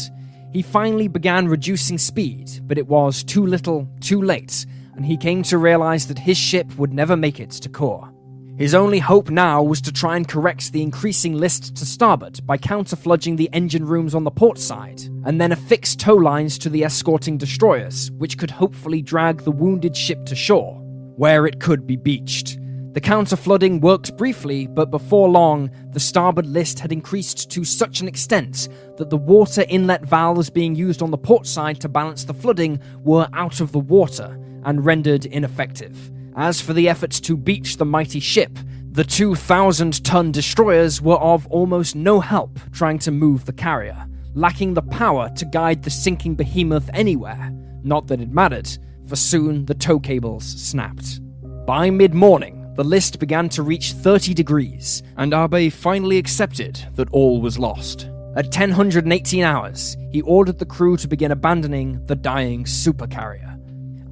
He 0.52 0.62
finally 0.62 1.08
began 1.08 1.48
reducing 1.48 1.98
speed, 1.98 2.60
but 2.64 2.78
it 2.78 2.88
was 2.88 3.24
too 3.24 3.46
little, 3.46 3.88
too 4.02 4.22
late, 4.22 4.66
and 4.96 5.06
he 5.06 5.16
came 5.16 5.44
to 5.44 5.58
realize 5.58 6.08
that 6.08 6.20
his 6.20 6.38
ship 6.38 6.78
would 6.78 6.94
never 6.94 7.16
make 7.16 7.40
it 7.40 7.52
to 7.52 7.70
Kure. 7.70 8.12
His 8.58 8.76
only 8.76 9.00
hope 9.00 9.30
now 9.30 9.64
was 9.64 9.80
to 9.82 9.94
try 9.94 10.18
and 10.18 10.28
correct 10.28 10.72
the 10.72 10.84
increasing 10.84 11.38
list 11.38 11.76
to 11.78 11.86
starboard 11.86 12.46
by 12.46 12.58
counterflooding 12.58 13.38
the 13.38 13.50
engine 13.54 13.86
rooms 13.86 14.14
on 14.14 14.26
the 14.26 14.30
port 14.30 14.60
side, 14.60 15.02
and 15.26 15.40
then 15.40 15.54
affix 15.54 15.96
tow 15.96 16.16
lines 16.16 16.58
to 16.60 16.70
the 16.70 16.84
escorting 16.84 17.38
destroyers, 17.38 18.12
which 18.12 18.38
could 18.38 18.52
hopefully 18.52 19.02
drag 19.02 19.44
the 19.44 19.52
wounded 19.52 19.96
ship 19.96 20.26
to 20.26 20.36
shore, 20.36 20.76
where 21.16 21.48
it 21.48 21.62
could 21.62 21.88
be 21.88 21.96
beached. 21.96 22.60
The 22.94 23.00
counter-flooding 23.00 23.80
worked 23.80 24.18
briefly, 24.18 24.68
but 24.68 24.92
before 24.92 25.30
long, 25.30 25.72
the 25.92 26.00
starboard 26.00 26.46
list 26.46 26.78
had 26.80 26.92
increased 26.92 27.50
to 27.52 27.64
such 27.64 28.02
an 28.02 28.08
extent 28.10 28.68
that 28.98 29.10
the 29.10 29.16
water 29.16 29.64
inlet 29.70 30.04
valves 30.06 30.50
being 30.50 30.76
used 30.76 31.02
on 31.02 31.10
the 31.10 31.18
port 31.18 31.48
side 31.48 31.80
to 31.82 31.88
balance 31.88 32.26
the 32.26 32.34
flooding 32.34 32.82
were 32.98 33.30
out 33.32 33.62
of 33.62 33.72
the 33.72 33.80
water 33.80 34.38
and 34.66 34.84
rendered 34.84 35.26
ineffective. 35.26 36.12
As 36.36 36.60
for 36.60 36.74
the 36.74 36.90
efforts 36.90 37.22
to 37.22 37.38
beach 37.38 37.78
the 37.78 37.86
mighty 37.86 38.20
ship, 38.20 38.60
the 38.92 39.06
2,000 39.06 40.04
ton 40.04 40.34
destroyers 40.34 41.02
were 41.02 41.20
of 41.20 41.48
almost 41.48 41.96
no 41.96 42.20
help 42.20 42.60
trying 42.74 43.00
to 43.00 43.12
move 43.12 43.46
the 43.46 43.54
carrier, 43.54 44.06
lacking 44.34 44.74
the 44.74 44.82
power 44.82 45.30
to 45.38 45.46
guide 45.46 45.84
the 45.84 45.90
sinking 45.90 46.36
behemoth 46.36 46.90
anywhere. 46.94 47.52
Not 47.84 48.08
that 48.08 48.20
it 48.20 48.32
mattered, 48.32 48.68
for 49.08 49.16
soon 49.16 49.66
the 49.66 49.76
tow 49.76 49.98
cables 49.98 50.44
snapped. 50.46 51.22
By 51.66 51.90
mid 51.90 52.14
morning, 52.14 52.61
the 52.76 52.84
list 52.84 53.20
began 53.20 53.50
to 53.50 53.64
reach 53.64 53.94
30 53.94 54.34
degrees, 54.34 55.04
and 55.18 55.34
Abe 55.34 55.72
finally 55.72 56.18
accepted 56.18 56.86
that 56.96 57.10
all 57.12 57.42
was 57.42 57.60
lost. 57.60 58.10
At 58.36 58.46
1018 58.46 59.44
hours, 59.44 59.98
he 60.12 60.22
ordered 60.22 60.58
the 60.58 60.66
crew 60.66 60.96
to 60.98 61.08
begin 61.08 61.32
abandoning 61.32 62.06
the 62.06 62.16
dying 62.16 62.64
supercarrier. 62.64 63.60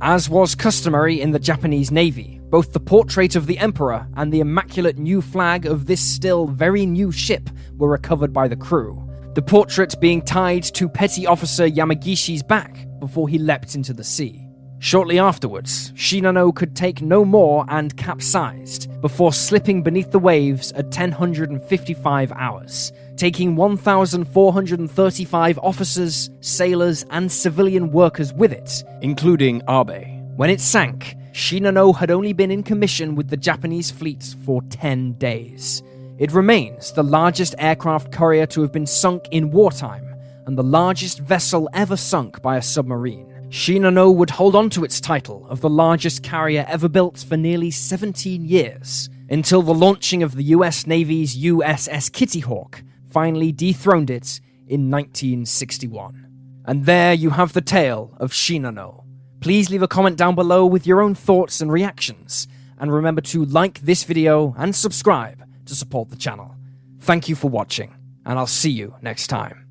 As 0.02 0.30
was 0.30 0.56
customary 0.56 1.22
in 1.22 1.32
the 1.32 1.40
Japanese 1.40 1.92
Navy, 1.92 2.40
both 2.50 2.74
the 2.74 2.80
portrait 2.80 3.36
of 3.36 3.48
the 3.48 3.58
Emperor 3.60 4.08
and 4.16 4.32
the 4.32 4.40
immaculate 4.40 4.98
new 4.98 5.22
flag 5.22 5.66
of 5.66 5.86
this 5.86 6.02
still 6.02 6.48
very 6.48 6.86
new 6.86 7.12
ship 7.12 7.50
were 7.78 7.90
recovered 7.90 8.34
by 8.34 8.48
the 8.48 8.56
crew, 8.56 9.10
the 9.36 9.42
portrait 9.42 9.96
being 10.02 10.22
tied 10.22 10.64
to 10.64 10.90
Petty 10.90 11.26
Officer 11.26 11.66
Yamagishi's 11.66 12.44
back 12.44 12.88
before 13.00 13.30
he 13.30 13.38
leapt 13.38 13.76
into 13.76 13.94
the 13.94 14.04
sea. 14.04 14.49
Shortly 14.82 15.20
afterwards, 15.20 15.92
Shinano 15.92 16.56
could 16.56 16.74
take 16.74 17.02
no 17.02 17.26
more 17.26 17.66
and 17.68 17.98
capsized 17.98 18.90
before 19.02 19.34
slipping 19.34 19.84
beneath 19.84 20.12
the 20.12 20.20
waves 20.20 20.72
at 20.72 20.86
1055 20.86 22.32
hours, 22.32 22.94
taking 23.18 23.58
1,435 23.58 25.60
officers, 25.60 26.30
sailors, 26.40 27.06
and 27.10 27.30
civilian 27.30 27.92
workers 27.92 28.34
with 28.34 28.54
it, 28.54 28.86
including 29.02 29.62
Abe. 29.70 30.08
When 30.38 30.50
it 30.50 30.62
sank, 30.62 31.18
Shinano 31.34 31.94
had 31.94 32.10
only 32.10 32.32
been 32.32 32.50
in 32.50 32.64
commission 32.64 33.16
with 33.16 33.28
the 33.28 33.36
Japanese 33.36 33.92
fleet 33.92 34.34
for 34.46 34.62
10 34.70 35.12
days. 35.14 35.84
It 36.18 36.32
remains 36.32 36.94
the 36.94 37.04
largest 37.04 37.54
aircraft 37.60 38.14
carrier 38.14 38.46
to 38.48 38.62
have 38.62 38.72
been 38.72 38.86
sunk 38.86 39.28
in 39.32 39.52
wartime, 39.52 40.16
and 40.46 40.58
the 40.58 40.64
largest 40.64 41.20
vessel 41.20 41.68
ever 41.74 41.98
sunk 41.98 42.42
by 42.42 42.56
a 42.56 42.62
submarine. 42.62 43.29
Shinano 43.50 44.14
would 44.14 44.30
hold 44.30 44.56
on 44.56 44.70
to 44.70 44.84
its 44.84 45.02
title 45.02 45.48
of 45.48 45.62
the 45.62 45.70
largest 45.70 46.22
carrier 46.22 46.66
ever 46.68 46.88
built 46.88 47.26
for 47.28 47.36
nearly 47.36 47.72
17 47.72 48.46
years, 48.46 49.10
until 49.28 49.64
the 49.64 49.74
launching 49.74 50.22
of 50.22 50.36
the 50.36 50.44
US 50.56 50.86
Navy's 50.86 51.36
USS 51.36 52.12
Kitty 52.12 52.42
Hawk 52.42 52.84
finally 53.10 53.52
dethroned 53.52 54.12
it 54.12 54.40
in 54.68 54.92
1961. 54.92 56.28
And 56.66 56.86
there 56.86 57.14
you 57.14 57.32
have 57.32 57.54
the 57.54 57.62
tale 57.62 58.16
of 58.18 58.32
Shinano. 58.32 59.04
Please 59.42 59.72
leave 59.72 59.82
a 59.82 59.88
comment 59.88 60.16
down 60.18 60.36
below 60.36 60.66
with 60.68 60.86
your 60.86 61.02
own 61.02 61.16
thoughts 61.16 61.60
and 61.60 61.72
reactions, 61.72 62.48
and 62.78 62.94
remember 62.94 63.22
to 63.22 63.46
like 63.46 63.80
this 63.80 64.04
video 64.04 64.54
and 64.60 64.76
subscribe 64.76 65.44
to 65.66 65.74
support 65.74 66.10
the 66.10 66.16
channel. 66.16 66.56
Thank 67.00 67.28
you 67.28 67.36
for 67.36 67.50
watching, 67.50 67.96
and 68.28 68.38
I'll 68.38 68.46
see 68.46 68.72
you 68.72 68.94
next 69.02 69.28
time. 69.28 69.69